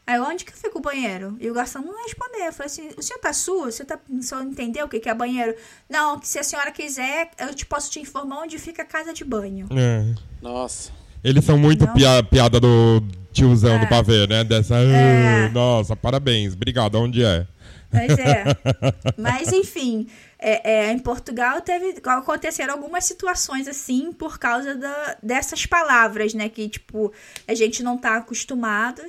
[0.05, 1.37] Aí, onde que fica o banheiro?
[1.39, 2.41] E o garçom não respondeu.
[2.43, 3.67] Eu falei assim, o senhor tá sul?
[3.67, 5.55] O senhor, tá, o senhor entendeu o que que é banheiro?
[5.89, 9.13] Não, que se a senhora quiser, eu te posso te informar onde fica a casa
[9.13, 9.67] de banho.
[9.71, 10.13] É.
[10.41, 10.91] Nossa.
[11.23, 13.79] Eles são muito pia- piada do tiozão É.
[13.79, 14.43] do pavê, né?
[14.43, 14.75] Dessa.
[14.75, 15.45] É.
[15.45, 16.53] "Ah, Nossa, parabéns.
[16.53, 16.95] Obrigado.
[16.95, 17.45] Onde é?
[17.91, 18.43] Pois é.
[19.17, 20.07] Mas, enfim,
[20.41, 26.49] é, é, em Portugal teve, aconteceram algumas situações assim por causa da, dessas palavras, né?
[26.49, 27.13] Que, tipo,
[27.47, 29.03] a gente não tá acostumado.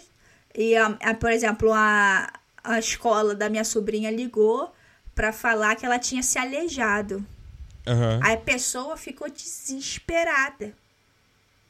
[0.55, 2.31] E, a, a- por exemplo, a,
[2.63, 4.71] a escola da minha sobrinha ligou
[5.15, 7.25] pra falar que ela tinha se aleijado.
[7.87, 8.21] Aham.
[8.23, 10.73] Aí a pessoa ficou desesperada,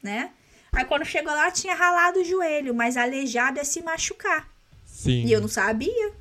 [0.01, 0.29] né?
[0.71, 4.47] Aí quando chegou lá, ela tinha ralado o joelho, mas aleijado é se machucar.
[4.85, 5.25] Sim.
[5.25, 6.11] E eu não sabia.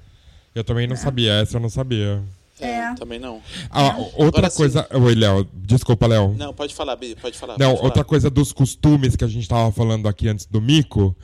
[0.55, 2.23] Eu também não sabia, essa eu não sabia.
[2.61, 2.95] É.
[2.95, 3.41] Também não.
[3.71, 4.57] Ah, outra Agora sim.
[4.57, 4.87] coisa.
[4.93, 5.49] Oi, Léo.
[5.53, 6.35] Desculpa, Léo.
[6.37, 7.55] Não, pode falar, Bi, pode falar.
[7.59, 7.89] Não, pode falar.
[7.89, 11.17] outra coisa dos costumes que a gente tava falando aqui antes do mico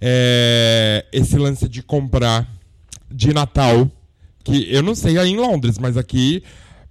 [0.00, 2.48] é esse lance de comprar
[3.10, 3.90] de Natal,
[4.44, 6.42] que eu não sei aí em Londres, mas aqui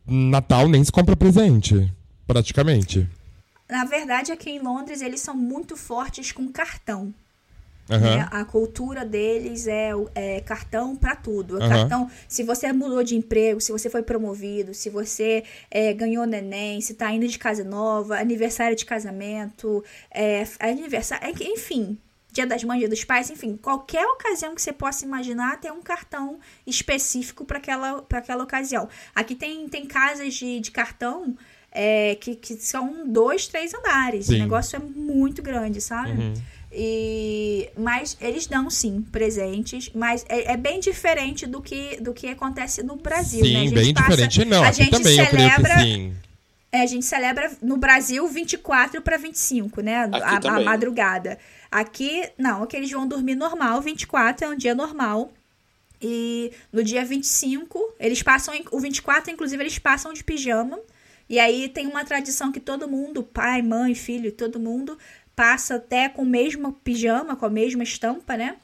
[0.06, 1.92] Natal nem se compra presente,
[2.28, 3.08] praticamente.
[3.70, 7.14] Na verdade, aqui em Londres, eles são muito fortes com cartão.
[7.90, 8.00] Aham.
[8.18, 8.28] né?
[8.32, 11.58] A cultura deles é, é cartão pra tudo.
[11.62, 11.70] É Aham.
[11.70, 16.82] Cartão, se você mudou de emprego, se você foi promovido, se você é, ganhou neném,
[16.82, 21.98] se tá indo de casa nova, aniversário de casamento, é, aniversário, é que- enfim,
[22.32, 25.82] dia das mães, dia dos pais, enfim, qualquer ocasião que você possa imaginar tem um
[25.82, 28.90] cartão específico para aquela, pra aquela ocasião.
[29.14, 31.38] Aqui tem, tem casas de, de cartão
[31.72, 34.26] é, que, que são dois, três andares.
[34.28, 34.36] Sim.
[34.36, 36.12] O negócio é muito grande, sabe?
[36.12, 36.34] Uhum.
[36.78, 42.28] E, mas eles dão sim presentes, mas é, é, bem diferente do que, do que
[42.28, 43.46] acontece no Brasil.
[43.46, 43.72] Sim, né?
[43.72, 44.44] bem passa, diferente.
[44.44, 46.14] Não, a gente também celebra, eu sim.
[46.74, 50.10] É, a gente celebra no Brasil 24 para 25, né?
[50.12, 51.40] A, a, madrugada.
[51.72, 53.82] Aqui, não, aqui eles vão dormir normal.
[53.82, 55.32] 24 é um dia normal.
[56.02, 58.54] E no dia 25, eles passam.
[58.70, 60.78] O 24, inclusive, eles passam de pijama.
[61.30, 64.98] E aí tem uma tradição que todo mundo, pai, mãe, filho, todo mundo
[65.36, 68.56] passa até com o mesmo pijama, com a mesma estampa, né?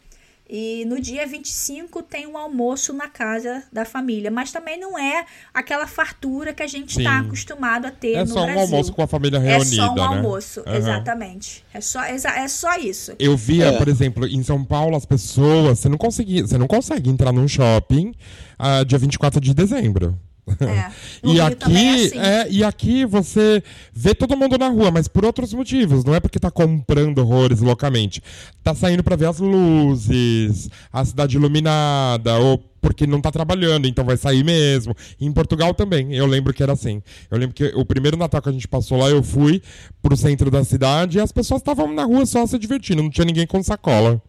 [0.53, 4.30] E no dia 25 tem um almoço na casa da família.
[4.30, 8.34] Mas também não é aquela fartura que a gente está acostumado a ter é no
[8.34, 8.43] Brasil.
[8.43, 10.01] É só um almoço com a família reunida, É só um né?
[10.01, 10.76] almoço, uhum.
[10.76, 11.63] exatamente.
[11.74, 13.13] É só, é só isso.
[13.17, 13.78] Eu via, é.
[13.78, 15.80] por exemplo, em São Paulo, as pessoas...
[15.80, 18.13] Você não, consegue, você não consegue entrar num shopping
[18.62, 20.18] uh, dia 24 de dezembro.
[20.59, 20.91] É,
[21.24, 22.20] e aqui é, assim.
[22.20, 26.20] é, e aqui você vê todo mundo na rua, mas por outros motivos, não é
[26.20, 28.22] porque tá comprando horrores loucamente.
[28.64, 34.03] Tá saindo para ver as luzes, a cidade iluminada, ou porque não tá trabalhando, então
[34.03, 34.95] vai sair mesmo.
[35.20, 37.01] E em Portugal também, eu lembro que era assim.
[37.30, 39.62] Eu lembro que o primeiro Natal que a gente passou lá, eu fui
[40.01, 43.26] pro centro da cidade e as pessoas estavam na rua só se divertindo, não tinha
[43.26, 44.22] ninguém com sacola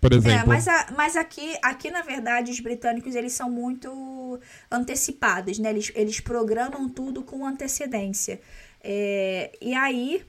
[0.00, 0.40] por é, exemplo.
[0.40, 4.40] É, mas, a, mas aqui, aqui, na verdade, os britânicos eles são muito
[4.70, 5.70] antecipados, né?
[5.70, 8.40] Eles, eles programam tudo com antecedência.
[8.82, 10.24] É, e aí,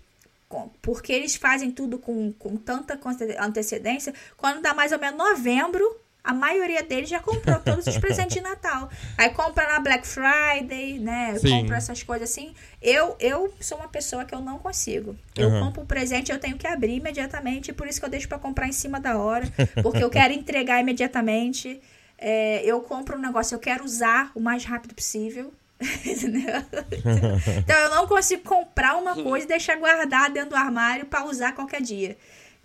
[0.82, 3.00] porque eles fazem tudo com, com tanta
[3.40, 8.36] antecedência, quando dá mais ou menos novembro, a maioria deles já comprou todos os presentes
[8.36, 8.90] de Natal.
[9.18, 11.38] Aí compra na Black Friday, né?
[11.40, 11.62] Sim.
[11.62, 12.54] Compra essas coisas assim.
[12.82, 15.16] Eu, eu sou uma pessoa que eu não consigo.
[15.36, 15.60] Eu uhum.
[15.66, 18.68] compro um presente, eu tenho que abrir imediatamente, por isso que eu deixo para comprar
[18.68, 19.46] em cima da hora,
[19.82, 21.82] porque eu quero entregar imediatamente.
[22.18, 25.52] É, eu compro um negócio, eu quero usar o mais rápido possível.
[27.58, 31.54] então eu não consigo comprar uma coisa e deixar guardada dentro do armário para usar
[31.54, 32.16] qualquer dia.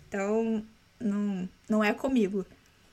[0.07, 0.63] Então,
[0.99, 2.45] não, não é comigo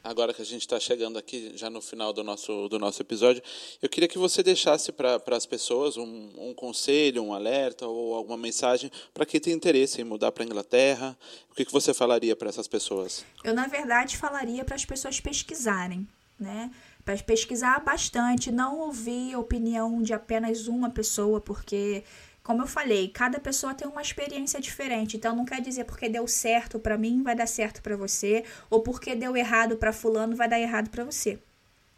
[0.04, 3.42] agora que a gente está chegando aqui já no final do nosso, do nosso episódio,
[3.80, 8.36] eu queria que você deixasse para as pessoas um, um conselho, um alerta ou alguma
[8.36, 11.16] mensagem para quem tem interesse em mudar para a Inglaterra.
[11.50, 13.24] O que, que você falaria para essas pessoas?
[13.42, 16.06] Eu, na verdade, falaria para as pessoas pesquisarem,
[16.38, 16.70] né?
[17.02, 22.04] Para pesquisar bastante, não ouvir a opinião de apenas uma pessoa, porque
[22.44, 25.16] como eu falei, cada pessoa tem uma experiência diferente.
[25.16, 28.82] Então não quer dizer porque deu certo para mim vai dar certo para você, ou
[28.82, 31.38] porque deu errado para fulano vai dar errado para você,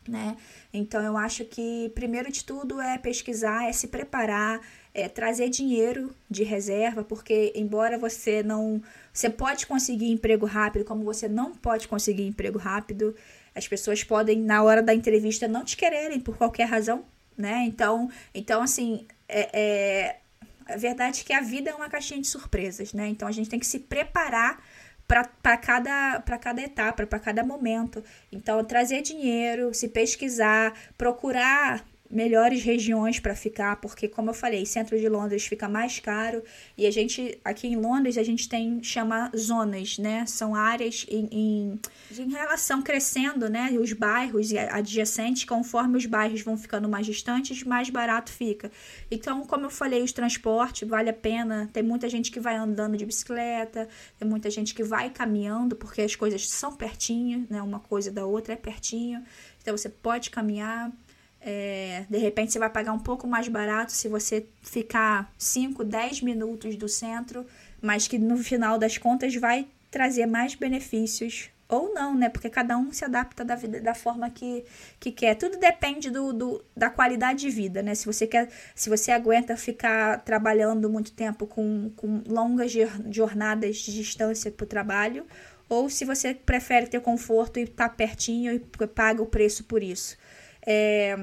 [0.09, 0.37] né?
[0.73, 4.61] Então eu acho que primeiro de tudo é pesquisar, é se preparar,
[4.95, 8.81] é trazer dinheiro de reserva, porque embora você não,
[9.13, 13.17] você pode conseguir emprego rápido, como você não pode conseguir emprego rápido,
[13.53, 17.05] as pessoas podem na hora da entrevista não te quererem por qualquer razão,
[17.37, 17.65] né?
[17.67, 20.17] Então, então assim, é, é
[20.67, 23.09] a verdade é que a vida é uma caixinha de surpresas, né?
[23.09, 24.63] Então a gente tem que se preparar
[25.07, 28.03] para cada, cada etapa, para cada momento.
[28.33, 34.99] Então, trazer dinheiro, se pesquisar, procurar melhores regiões para ficar, porque como eu falei, centro
[34.99, 36.43] de Londres fica mais caro
[36.77, 40.25] e a gente aqui em Londres a gente tem chama zonas, né?
[40.27, 41.81] São áreas em, em,
[42.19, 43.71] em relação crescendo, né?
[43.81, 48.71] Os bairros adjacentes, conforme os bairros vão ficando mais distantes, mais barato fica.
[49.11, 51.69] Então, como eu falei, os transportes vale a pena.
[51.73, 53.89] Tem muita gente que vai andando de bicicleta,
[54.19, 57.61] tem muita gente que vai caminhando, porque as coisas são pertinho, né?
[57.63, 59.23] Uma coisa da outra é pertinho.
[59.61, 60.93] Então você pode caminhar.
[61.49, 66.23] É, de repente você vai pagar um pouco mais barato se você ficar 5, 10
[66.23, 67.47] minutos do centro,
[67.81, 71.49] mas que no final das contas vai trazer mais benefícios.
[71.69, 72.29] Ou não, né?
[72.29, 74.65] Porque cada um se adapta da vida da forma que,
[74.99, 75.37] que quer.
[75.37, 77.95] Tudo depende do, do, da qualidade de vida, né?
[77.95, 82.73] Se você quer, se você aguenta ficar trabalhando muito tempo com, com longas
[83.11, 85.27] jornadas de distância para o trabalho,
[85.69, 89.83] ou se você prefere ter conforto e estar tá pertinho e paga o preço por
[89.83, 90.17] isso.
[90.65, 91.17] É,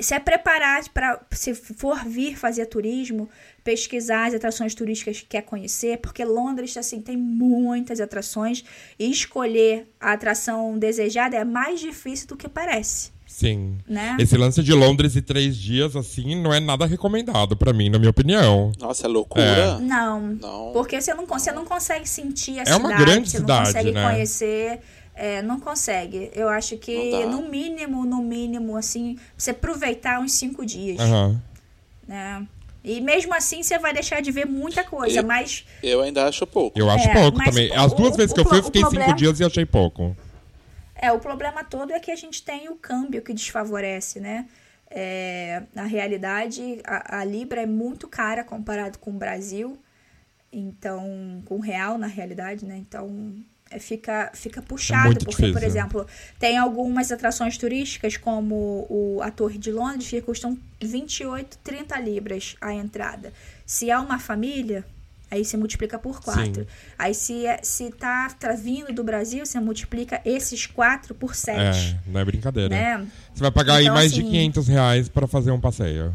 [0.00, 3.28] se é preparar para, se for vir fazer turismo,
[3.62, 8.64] pesquisar as atrações turísticas que quer conhecer, porque Londres assim tem muitas atrações
[8.98, 13.12] e escolher a atração desejada é mais difícil do que parece.
[13.30, 13.78] Sim.
[13.88, 14.16] Né?
[14.18, 17.96] Esse lance de Londres e três dias, assim, não é nada recomendado para mim, na
[17.96, 18.72] minha opinião.
[18.78, 19.44] Nossa, é loucura.
[19.44, 19.78] É.
[19.78, 20.72] Não, não.
[20.72, 22.82] Porque você não, você não consegue sentir a é cidade.
[22.82, 24.10] É uma grande você cidade, não consegue né?
[24.10, 24.80] conhecer
[25.20, 26.30] é, não consegue.
[26.34, 30.98] Eu acho que no mínimo, no mínimo, assim, você aproveitar uns cinco dias.
[30.98, 31.38] Uhum.
[32.08, 32.46] Né?
[32.82, 35.66] E mesmo assim você vai deixar de ver muita coisa, eu, mas.
[35.82, 36.78] Eu ainda acho pouco.
[36.78, 37.70] Eu acho é, pouco também.
[37.76, 39.04] As duas o, vezes que eu fui, eu fiquei problema...
[39.04, 40.16] cinco dias e achei pouco.
[40.94, 44.46] É, o problema todo é que a gente tem o câmbio que desfavorece, né?
[44.90, 49.78] É, na realidade, a, a Libra é muito cara comparado com o Brasil.
[50.50, 52.78] Então, com real na realidade, né?
[52.78, 53.34] Então,
[53.78, 55.68] fica, fica puxado, muito porque, por difícil.
[55.68, 56.06] exemplo,
[56.38, 62.56] tem algumas atrações turísticas, como o, a Torre de Londres, que custam 28, 30 libras
[62.60, 63.32] a entrada.
[63.64, 64.84] Se é uma família,
[65.30, 66.62] aí você multiplica por 4.
[66.62, 66.66] Sim.
[66.98, 71.58] Aí se, é, se tá, tá vindo do Brasil, você multiplica esses 4 por 7.
[71.60, 72.68] É, não é brincadeira.
[72.68, 73.06] Né?
[73.32, 76.12] Você vai pagar aí Então, mais de assim- 500 reais pra fazer um passeio.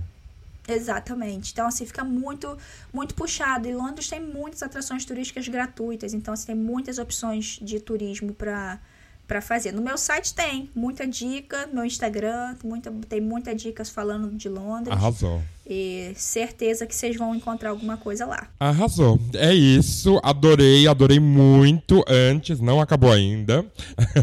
[0.67, 1.51] Exatamente.
[1.51, 2.57] Então, assim, fica muito,
[2.91, 3.67] muito puxado.
[3.67, 6.13] E Londres tem muitas atrações turísticas gratuitas.
[6.13, 8.79] Então, assim, tem muitas opções de turismo para
[9.27, 9.71] para fazer.
[9.71, 14.47] No meu site tem muita dica, no meu Instagram muita, tem muita dicas falando de
[14.49, 14.95] Londres.
[14.95, 15.41] Arrasou.
[15.67, 18.47] E certeza que vocês vão encontrar alguma coisa lá.
[18.59, 19.19] Arrasou.
[19.33, 20.19] É isso.
[20.23, 22.59] Adorei, adorei muito antes.
[22.59, 23.65] Não acabou ainda.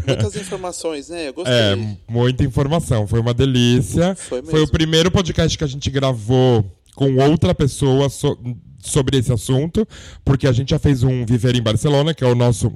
[0.07, 1.27] Muitas informações, né?
[1.27, 1.53] Eu gostei.
[1.53, 1.75] É,
[2.07, 3.05] muita informação.
[3.05, 4.15] Foi uma delícia.
[4.15, 4.59] Foi mesmo.
[4.63, 6.63] o primeiro podcast que a gente gravou
[6.95, 8.39] com outra pessoa so-
[8.81, 9.85] sobre esse assunto,
[10.23, 12.71] porque a gente já fez um Viver em Barcelona, que é o nosso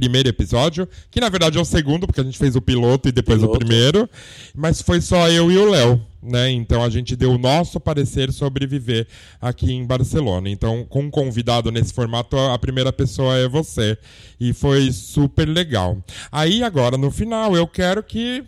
[0.00, 3.12] primeiro episódio, que na verdade é o segundo, porque a gente fez o piloto e
[3.12, 3.54] depois Piloto.
[3.54, 4.08] o primeiro,
[4.54, 6.50] mas foi só eu e o Léo, né?
[6.50, 9.06] Então a gente deu o nosso parecer sobre viver
[9.42, 10.48] aqui em Barcelona.
[10.48, 13.98] Então, com um convidado nesse formato, a primeira pessoa é você.
[14.40, 15.98] E foi super legal.
[16.32, 18.42] Aí agora, no final, eu quero que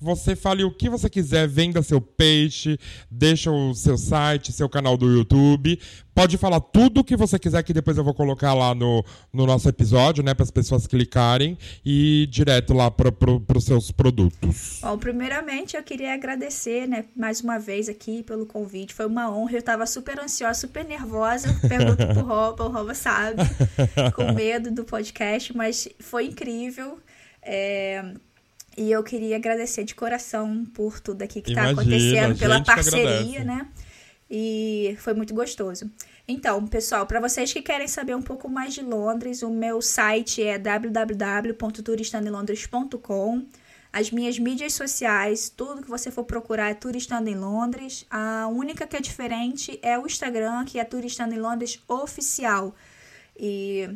[0.00, 2.78] você fale o que você quiser, venda seu peixe,
[3.10, 5.78] deixa o seu site, seu canal do YouTube.
[6.14, 9.46] Pode falar tudo o que você quiser, que depois eu vou colocar lá no, no
[9.46, 10.34] nosso episódio, né?
[10.34, 14.80] Para as pessoas clicarem e direto lá para pro, os seus produtos.
[14.82, 18.94] Bom, primeiramente eu queria agradecer, né, mais uma vez aqui pelo convite.
[18.94, 19.58] Foi uma honra.
[19.58, 21.54] Eu tava super ansiosa, super nervosa.
[21.68, 23.42] Pergunto pro Roba, o Roba sabe,
[24.14, 26.98] com medo do podcast, mas foi incrível.
[27.40, 28.12] É,
[28.78, 33.66] E eu queria agradecer de coração por tudo aqui que está acontecendo, pela parceria, né?
[34.30, 35.90] E foi muito gostoso.
[36.28, 40.44] Então, pessoal, para vocês que querem saber um pouco mais de Londres, o meu site
[40.44, 43.46] é www.turistandelondres.com.
[43.92, 48.06] As minhas mídias sociais, tudo que você for procurar é Turistando em Londres.
[48.08, 52.72] A única que é diferente é o Instagram, que é Turistando em Londres Oficial.
[53.36, 53.90] E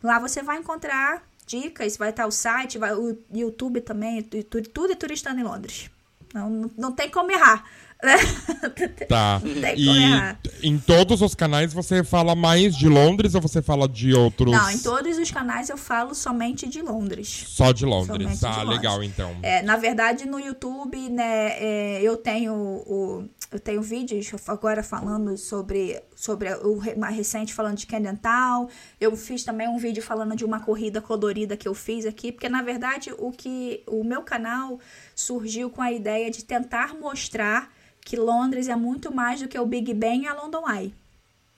[0.00, 4.62] lá você vai encontrar dicas, vai estar o site, vai, o YouTube também, tu- tu-
[4.62, 5.90] tudo é Turistando em Londres.
[6.32, 7.64] Não, não tem como errar.
[9.08, 9.40] Tá.
[9.76, 14.52] E em todos os canais você fala mais de Londres ou você fala de outros?
[14.52, 17.44] Não, em todos os canais eu falo somente de Londres.
[17.48, 18.38] Só de Londres.
[18.38, 18.76] Somente ah, de Londres.
[18.76, 19.36] legal então.
[19.42, 25.36] É, na verdade, no YouTube, né, é, eu tenho o, eu tenho vídeos agora falando
[25.36, 28.68] sobre, sobre o mais recente falando de Town.
[29.00, 32.48] Eu fiz também um vídeo falando de uma corrida colorida que eu fiz aqui, porque
[32.48, 34.78] na verdade o que o meu canal
[35.14, 37.72] surgiu com a ideia de tentar mostrar
[38.04, 40.94] que Londres é muito mais do que o Big Ben e a London Eye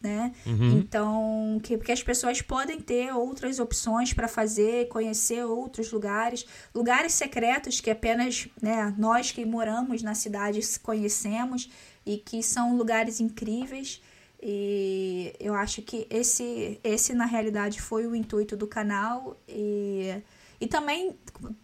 [0.02, 0.32] né?
[0.46, 7.12] Então, que, porque as pessoas podem ter outras opções para fazer, conhecer outros lugares, lugares
[7.12, 11.70] secretos que apenas né, nós que moramos na cidade conhecemos
[12.04, 14.02] e que são lugares incríveis.
[14.42, 20.20] E eu acho que esse, esse na realidade foi o intuito do canal e,
[20.60, 21.16] e também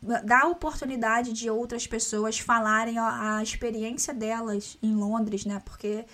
[0.03, 5.61] dar a oportunidade de outras pessoas falarem a, a experiência delas em Londres, né?
[5.65, 6.05] Porque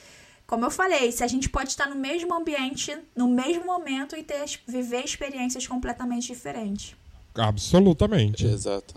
[0.46, 4.22] como eu falei, se a gente pode estar no mesmo ambiente, no mesmo momento e
[4.22, 6.94] ter, viver experiências completamente diferentes.
[7.34, 8.44] Absolutamente.
[8.46, 8.94] Exato.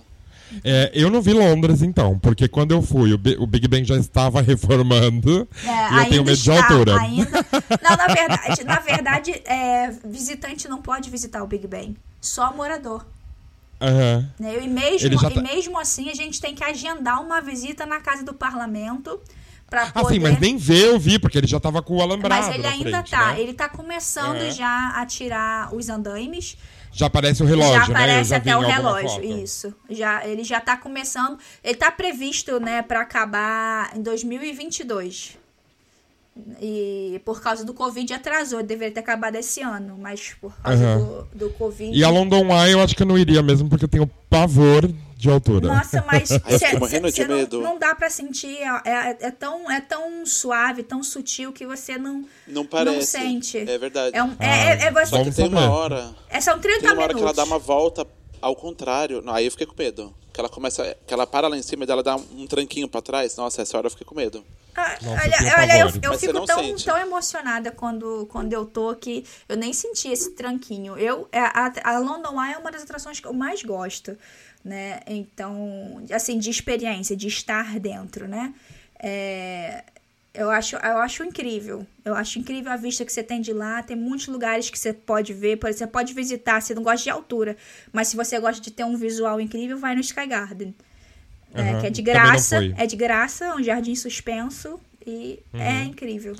[0.63, 3.83] É, eu não vi Londres, então, porque quando eu fui, o, Bi- o Big Ben
[3.83, 6.99] já estava reformando É, e eu tenho medo de está, altura.
[7.01, 7.29] Ainda...
[7.83, 13.05] Não, na verdade, na verdade é, visitante não pode visitar o Big Ben, só morador.
[13.79, 14.29] Aham.
[14.39, 14.63] Né?
[14.63, 17.99] E, mesmo, já e tá- mesmo assim, a gente tem que agendar uma visita na
[17.99, 19.19] casa do parlamento
[19.69, 20.15] para Ah, poder...
[20.15, 22.65] sim, mas nem ver eu vi, porque ele já tava com o alambrado Mas ele
[22.65, 23.41] ainda frente, tá, né?
[23.41, 24.51] ele tá começando Aham.
[24.51, 26.57] já a tirar os andaimes.
[26.91, 27.93] Já aparece o relógio, já né?
[27.93, 29.75] Aparece já vi até o relógio, isso.
[29.89, 31.37] Já, ele já tá começando.
[31.63, 35.37] Ele tá previsto, né, para acabar em 2022.
[36.61, 41.27] E por causa do Covid atrasou, deveria ter acabado esse ano, mas por causa Aham.
[41.33, 41.97] do, do Covid.
[41.97, 44.89] E a London Eye eu acho que eu não iria mesmo, porque eu tenho pavor
[45.15, 45.67] de altura.
[45.67, 47.61] Nossa, mas eu cê- cê de não- medo.
[47.61, 51.97] Não, dá pra sentir, é, é- é tão, é tão suave, tão sutil que você
[51.97, 52.95] não, Não parece.
[52.95, 53.57] não sente.
[53.57, 54.15] É verdade.
[54.15, 56.15] É, um, é, Ah, é, é você- Só que tem uma hora.
[56.29, 57.19] é, são 30 Tem uma hora minutos.
[57.19, 58.05] que ela dá uma volta
[58.41, 59.21] ao contrário.
[59.23, 60.13] Não, aí eu fiquei com medo.
[60.37, 60.95] Que ela começa.
[61.07, 63.35] Que ela para lá em cima e dela dá um tranquinho pra trás.
[63.35, 64.45] Nossa, essa hora eu fiquei com medo.
[64.75, 69.25] Ah, Nossa, olha, olha, eu, eu fico tão, tão emocionada quando, quando eu tô que
[69.49, 70.95] eu nem senti esse tranquinho.
[70.95, 74.15] Eu, é, a, a London Eye é uma das atrações que eu mais gosto,
[74.63, 74.99] né?
[75.07, 78.53] Então, assim, de experiência, de estar dentro, né?
[78.99, 79.83] É,
[80.37, 81.85] Eu acho, eu acho incrível.
[82.05, 83.81] Eu acho incrível a vista que você tem de lá.
[83.81, 85.57] Tem muitos lugares que você pode ver.
[85.57, 86.61] Por exemplo, você pode visitar.
[86.61, 87.57] Você não gosta de altura,
[87.91, 90.75] mas se você gosta de ter um visual incrível, vai no Sky Garden.
[91.55, 91.61] Uhum.
[91.61, 92.57] É, que é de graça.
[92.77, 94.79] É de graça, um jardim suspenso.
[95.05, 95.59] E uhum.
[95.59, 96.35] é incrível.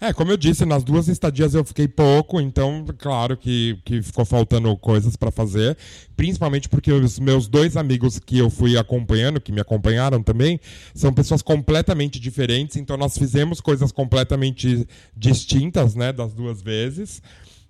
[0.00, 4.24] É, como eu disse, nas duas estadias eu fiquei pouco, então, claro que, que ficou
[4.24, 5.76] faltando coisas para fazer.
[6.14, 10.60] Principalmente porque os meus dois amigos que eu fui acompanhando, que me acompanharam também,
[10.94, 14.86] são pessoas completamente diferentes, então nós fizemos coisas completamente
[15.16, 17.22] distintas, né, das duas vezes.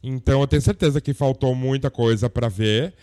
[0.02, 2.94] Então eu tenho certeza que faltou muita coisa para ver.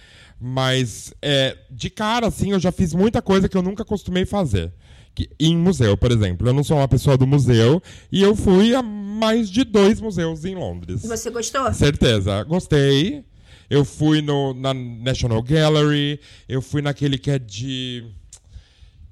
[0.45, 4.73] Mas, é, de cara, assim, eu já fiz muita coisa que eu nunca costumei fazer
[5.15, 6.47] que, em museu, por exemplo.
[6.47, 7.81] Eu não sou uma pessoa do museu
[8.11, 11.01] e eu fui a mais de dois museus em Londres.
[11.01, 11.71] Você gostou?
[11.73, 13.23] Certeza, gostei.
[13.69, 18.05] Eu fui no, na National Gallery, eu fui naquele que é de.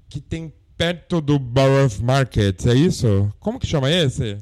[0.10, 3.32] que tem perto do Borough Market, é isso?
[3.40, 4.38] Como que chama esse?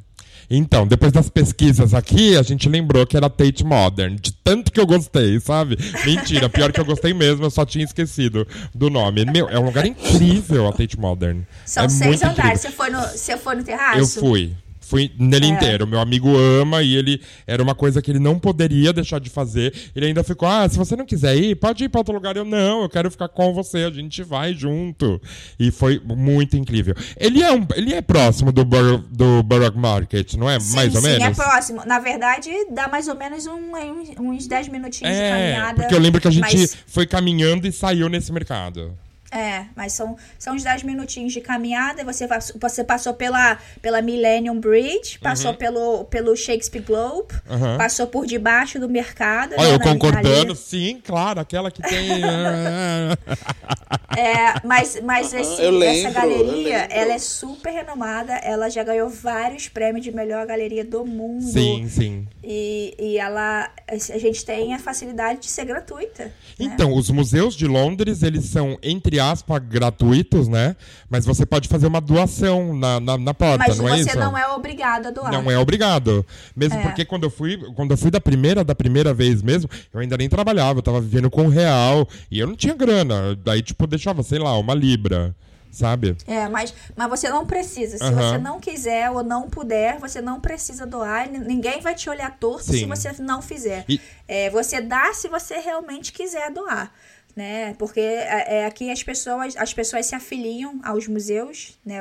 [0.50, 4.16] Então, depois das pesquisas aqui, a gente lembrou que era Tate Modern.
[4.16, 5.78] De tanto que eu gostei, sabe?
[6.06, 9.26] Mentira, pior que eu gostei mesmo, eu só tinha esquecido do nome.
[9.26, 11.42] Meu, é um lugar incrível a Tate Modern.
[11.66, 12.62] São é seis andares.
[12.62, 14.00] Você foi, no, você foi no terraço?
[14.00, 14.56] Eu fui.
[14.90, 15.50] Fui nele é.
[15.50, 15.86] inteiro.
[15.86, 19.72] Meu amigo ama e ele era uma coisa que ele não poderia deixar de fazer.
[19.96, 22.36] Ele ainda ficou: ah, se você não quiser ir, pode ir para outro lugar.
[22.36, 25.22] Eu não, eu quero ficar com você, a gente vai junto.
[25.60, 26.96] E foi muito incrível.
[27.18, 30.60] Ele é, um, ele é próximo do, Bur do Borough Market, não é?
[30.60, 31.40] Sim, mais ou sim, menos?
[31.40, 31.84] é próximo.
[31.86, 33.72] Na verdade, dá mais ou menos um,
[34.20, 35.82] uns 10 minutinhos é, de caminhada.
[35.84, 36.76] Porque eu lembro que a gente mas...
[36.88, 38.98] foi caminhando e saiu nesse mercado.
[39.32, 42.04] É, mas são, são uns 10 minutinhos de caminhada.
[42.04, 42.28] Você,
[42.60, 45.58] você passou pela, pela Millennium Bridge, passou uhum.
[45.58, 47.78] pelo, pelo Shakespeare Globe, uhum.
[47.78, 49.54] passou por debaixo do mercado.
[49.56, 52.10] Olha, né, eu concordando, sim, claro, aquela que tem.
[54.18, 58.34] é, mas mas esse, lembro, essa galeria, ela é super renomada.
[58.34, 61.44] Ela já ganhou vários prêmios de melhor galeria do mundo.
[61.44, 62.28] Sim, sim.
[62.44, 66.26] E, e ela, a gente tem a facilidade de ser gratuita.
[66.26, 66.32] Né?
[66.60, 66.96] Então, né?
[66.96, 70.76] os museus de Londres, eles são, entre aspas, gratuitos, né?
[71.10, 74.06] Mas você pode fazer uma doação na, na, na porta, Mas não é isso?
[74.06, 75.32] Mas você não é obrigado a doar.
[75.32, 76.26] Não é obrigado.
[76.56, 76.82] Mesmo é.
[76.82, 80.18] porque quando eu fui, quando eu fui da primeira, da primeira vez mesmo, eu ainda
[80.18, 83.36] nem trabalhava, eu tava vivendo com real e eu não tinha grana.
[83.44, 85.36] Daí, tipo, deixava, sei lá, uma libra
[85.72, 86.18] sabe?
[86.26, 87.98] É, mas, mas você não precisa.
[87.98, 88.16] Se uhum.
[88.16, 91.30] você não quiser ou não puder, você não precisa doar.
[91.30, 92.80] Ninguém vai te olhar torto Sim.
[92.80, 93.86] se você não fizer.
[93.88, 94.00] E...
[94.28, 96.92] É, você dá se você realmente quiser doar
[97.40, 97.74] né?
[97.80, 102.00] Porque é, é, aqui as pessoas, as pessoas se afiliam aos museus, né?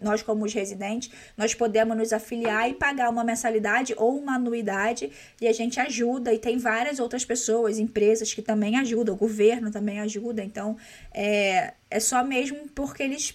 [0.00, 5.10] Nós como os residentes, nós podemos nos afiliar e pagar uma mensalidade ou uma anuidade
[5.40, 9.72] e a gente ajuda e tem várias outras pessoas, empresas que também ajudam, o governo
[9.72, 10.76] também ajuda, então
[11.12, 13.34] é, é só mesmo porque eles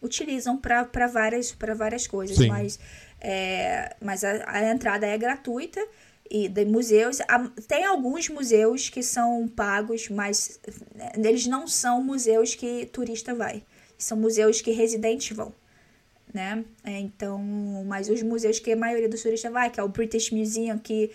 [0.00, 2.46] utilizam para várias, várias coisas, Sim.
[2.46, 2.78] mas,
[3.20, 5.84] é, mas a, a entrada é gratuita
[6.32, 7.18] e de museus.
[7.68, 10.58] Tem alguns museus que são pagos, mas
[10.94, 13.62] né, eles não são museus que turista vai.
[13.98, 15.52] São museus que residentes vão.
[16.32, 16.64] Né?
[16.82, 17.38] É, então,
[17.86, 21.10] mas os museus que a maioria dos turistas vai, que é o British Museum, que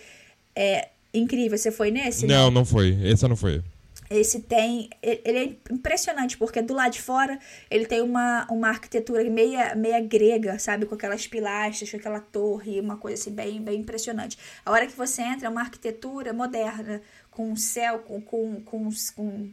[0.54, 1.58] é incrível.
[1.58, 2.24] Você foi nesse?
[2.24, 2.96] Não, não, não foi.
[3.02, 3.60] Esse não foi.
[4.10, 4.88] Esse tem.
[5.02, 7.38] Ele é impressionante, porque do lado de fora
[7.70, 10.86] ele tem uma, uma arquitetura meia, meia grega, sabe?
[10.86, 14.38] Com aquelas pilastras, com aquela torre, uma coisa assim bem, bem impressionante.
[14.64, 18.88] A hora que você entra, é uma arquitetura moderna, com um céu, com, com, com,
[19.14, 19.50] com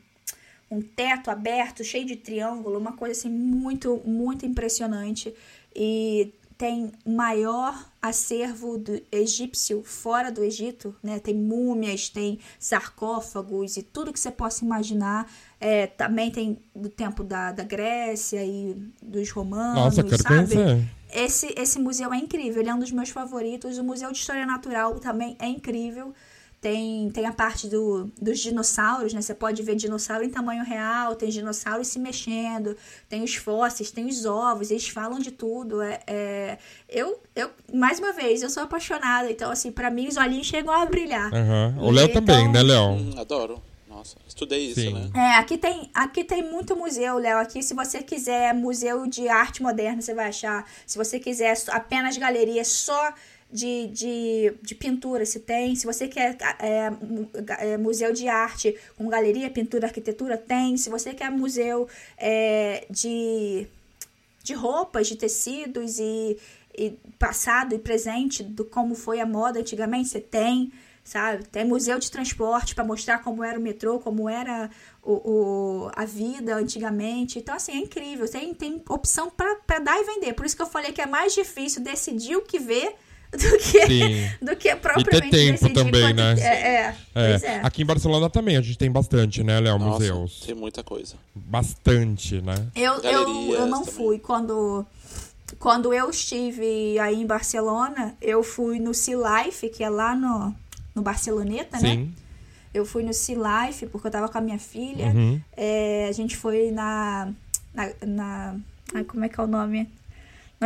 [0.72, 5.34] um teto aberto, cheio de triângulo, uma coisa assim muito, muito impressionante.
[5.76, 11.20] E tem maior acervo do egípcio fora do Egito, né?
[11.20, 15.30] Tem múmias, tem sarcófagos e tudo que você possa imaginar.
[15.60, 20.54] É, também tem do tempo da, da Grécia e dos romanos, Nossa, quero sabe?
[20.56, 20.90] Conhecer.
[21.12, 23.78] Esse, esse museu é incrível, ele é um dos meus favoritos.
[23.78, 26.14] O Museu de História Natural também é incrível.
[26.66, 29.22] Tem, tem a parte do, dos dinossauros, né?
[29.22, 32.76] Você pode ver dinossauro em tamanho real, tem dinossauros se mexendo,
[33.08, 35.80] tem os fósseis, tem os ovos, eles falam de tudo.
[35.80, 36.58] É, é,
[36.90, 40.74] eu, eu, mais uma vez, eu sou apaixonada, então, assim, para mim os olhinhos chegam
[40.74, 41.32] a brilhar.
[41.32, 41.86] Uhum.
[41.86, 42.94] O Léo então, também, né, Léo?
[42.94, 43.62] Hum, adoro.
[43.88, 44.94] Nossa, estudei isso, Sim.
[44.94, 45.12] né?
[45.14, 47.38] É, aqui tem, aqui tem muito museu, Léo.
[47.38, 50.66] Aqui, se você quiser museu de arte moderna, você vai achar.
[50.88, 53.14] Se você quiser apenas galerias só
[53.52, 55.76] de, de, de pintura, se tem.
[55.76, 56.92] Se você quer é,
[57.60, 60.78] é, museu de arte com galeria, pintura, arquitetura, tem.
[60.78, 63.68] Se você quer museu é, de,
[64.44, 66.38] de roupas, de tecidos e,
[66.78, 70.72] e passado e presente do como foi a moda antigamente, você tem.
[71.04, 71.46] sabe?
[71.46, 74.70] Tem museu de transporte para mostrar como era o metrô, como era
[75.02, 77.40] o, o, a vida antigamente.
[77.40, 78.30] Então, assim, é incrível.
[78.30, 80.34] Tem, tem opção para dar e vender.
[80.34, 82.96] Por isso que eu falei que é mais difícil decidir o que ver
[83.38, 86.18] do que, do que propriamente e ter tempo também, quando...
[86.18, 86.36] né?
[86.40, 87.32] É, é, é.
[87.44, 89.80] é, Aqui em Barcelona também a gente tem bastante, né, Léo?
[89.80, 90.42] Museus.
[90.46, 91.16] Tem muita coisa.
[91.34, 92.56] Bastante, né?
[92.76, 93.94] Eu, eu, eu não também.
[93.94, 94.86] fui quando
[95.60, 100.54] quando eu estive aí em Barcelona, eu fui no Sea Life, que é lá no,
[100.94, 101.92] no Barceloneta, né?
[101.92, 101.98] Sim.
[101.98, 102.10] né?
[102.74, 105.08] Eu fui no Sea Life porque eu tava com a minha filha.
[105.08, 105.40] Uhum.
[105.56, 107.32] É, a gente foi na,
[107.74, 108.56] na, na.
[108.94, 109.88] Ai, como é que é o nome?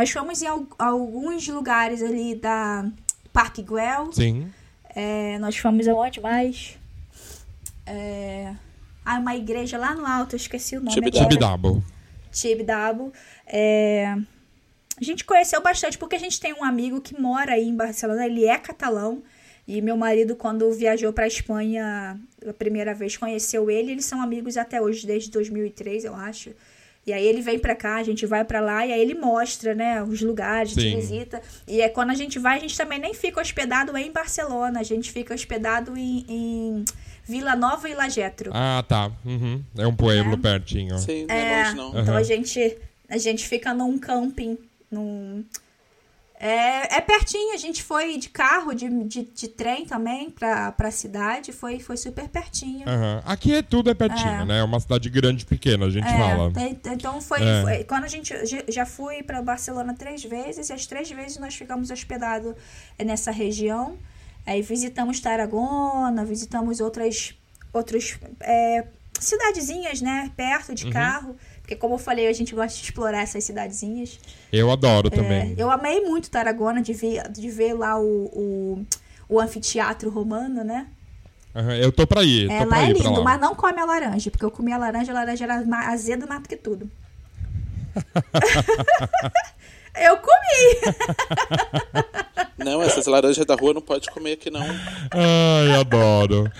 [0.00, 0.46] Nós fomos em
[0.78, 2.90] alguns lugares ali da
[3.34, 4.10] Parque Güell.
[4.10, 4.50] Sim.
[4.96, 6.78] É, nós fomos aonde mais?
[7.84, 8.54] É,
[9.04, 11.10] ah, uma igreja lá no alto, eu esqueci o nome.
[11.10, 11.84] Tibidabo.
[12.32, 13.12] Tibidabo.
[13.46, 14.16] É,
[14.98, 18.24] a gente conheceu bastante, porque a gente tem um amigo que mora aí em Barcelona,
[18.24, 19.22] ele é catalão.
[19.68, 22.18] E meu marido, quando viajou para Espanha
[22.48, 23.92] a primeira vez, conheceu ele.
[23.92, 26.54] Eles são amigos até hoje, desde 2003, eu acho.
[27.06, 29.74] E aí ele vem para cá, a gente vai para lá e aí ele mostra,
[29.74, 31.40] né, os lugares, de visita.
[31.66, 34.82] E é quando a gente vai, a gente também nem fica hospedado em Barcelona, a
[34.82, 36.84] gente fica hospedado em, em
[37.24, 38.50] Vila Nova e Lagetro.
[38.52, 39.10] Ah, tá.
[39.24, 39.62] Uhum.
[39.76, 40.36] É um pueblo é.
[40.36, 40.98] pertinho.
[40.98, 42.00] Sim, não é, é longe, não.
[42.00, 42.78] Então a gente
[43.08, 44.56] a gente fica num camping
[44.90, 45.44] num...
[46.42, 50.90] É, é pertinho, a gente foi de carro, de, de, de trem também pra, pra
[50.90, 52.88] cidade, foi, foi super pertinho.
[52.88, 53.20] Uhum.
[53.26, 54.44] Aqui é tudo é pertinho, é.
[54.46, 54.60] né?
[54.60, 56.50] É uma cidade grande pequena, a gente é, fala.
[56.86, 57.62] Então foi, é.
[57.62, 58.32] foi, Quando a gente.
[58.68, 62.54] Já fui pra Barcelona três vezes, e as três vezes nós ficamos hospedados
[62.98, 63.98] nessa região.
[64.46, 67.34] Aí visitamos Tarragona, visitamos outras,
[67.70, 68.86] outras é,
[69.20, 70.32] cidadezinhas, né?
[70.34, 70.90] Perto de uhum.
[70.90, 71.36] carro.
[71.70, 74.18] Porque, como eu falei, a gente gosta de explorar essas cidadezinhas.
[74.52, 75.54] Eu adoro é, também.
[75.56, 78.84] Eu amei muito Tarragona, de ver, de ver lá o, o,
[79.28, 80.88] o anfiteatro romano, né?
[81.54, 82.50] Uhum, eu tô pra ir.
[82.50, 83.22] É, tô lá é lindo, lá.
[83.22, 86.42] mas não come a laranja, porque eu comi a laranja, a laranja era azeda mais
[86.42, 86.90] do que tudo.
[89.94, 92.04] eu comi!
[92.58, 94.66] não, essas laranjas da rua não pode comer aqui, não.
[95.12, 96.50] Ai, adoro.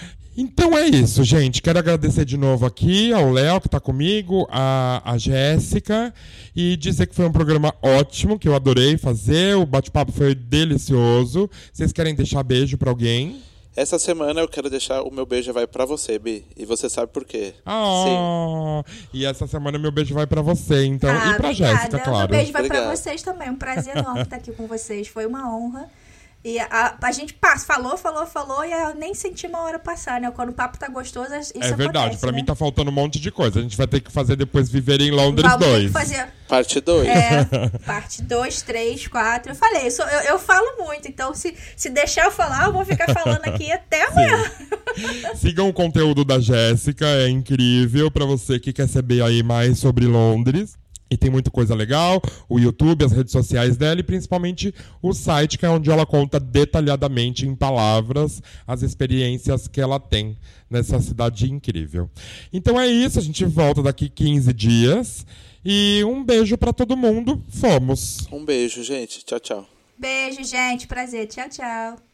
[0.41, 1.61] Então é isso, gente.
[1.61, 6.15] Quero agradecer de novo aqui ao Léo, que está comigo, a, a Jéssica,
[6.57, 9.55] e dizer que foi um programa ótimo, que eu adorei fazer.
[9.57, 11.51] O bate-papo foi delicioso.
[11.71, 13.43] Vocês querem deixar beijo para alguém?
[13.77, 16.47] Essa semana eu quero deixar o meu beijo vai para você, Bi.
[16.57, 17.53] E você sabe por quê.
[17.67, 19.09] Ah, Sim.
[19.13, 21.11] E essa semana meu beijo vai para você, então.
[21.11, 22.31] Ah, e pra Jéssica, claro.
[22.31, 23.51] Meu beijo vai para vocês também.
[23.51, 25.07] Um prazer enorme estar aqui com vocês.
[25.07, 25.87] Foi uma honra.
[26.43, 30.19] E a, a gente passa, falou, falou, falou, e eu nem senti uma hora passar,
[30.19, 30.31] né?
[30.31, 32.39] Quando o papo tá gostoso, isso É verdade, acontece, pra né?
[32.39, 33.59] mim tá faltando um monte de coisa.
[33.59, 35.93] A gente vai ter que fazer depois Viver em Londres 2.
[35.93, 36.29] fazer...
[36.49, 37.07] Parte 2.
[37.07, 37.45] É,
[37.85, 39.53] parte 2, 3, 4.
[39.53, 42.85] Eu falei, eu, eu, eu, falo muito, então se, se deixar eu falar, eu vou
[42.85, 44.51] ficar falando aqui até amanhã.
[45.37, 50.07] Sigam o conteúdo da Jéssica, é incrível para você que quer saber aí mais sobre
[50.07, 50.80] Londres.
[51.11, 54.73] E tem muita coisa legal, o YouTube, as redes sociais dela e principalmente
[55.03, 60.37] o site, que é onde ela conta detalhadamente em palavras as experiências que ela tem
[60.71, 62.09] nessa cidade incrível.
[62.53, 65.27] Então é isso, a gente volta daqui 15 dias.
[65.65, 67.43] E um beijo para todo mundo.
[67.51, 68.27] Fomos.
[68.33, 69.25] Um beijo, gente.
[69.25, 69.69] Tchau, tchau.
[69.99, 70.87] Beijo, gente.
[70.87, 71.27] Prazer.
[71.27, 72.10] Tchau, tchau.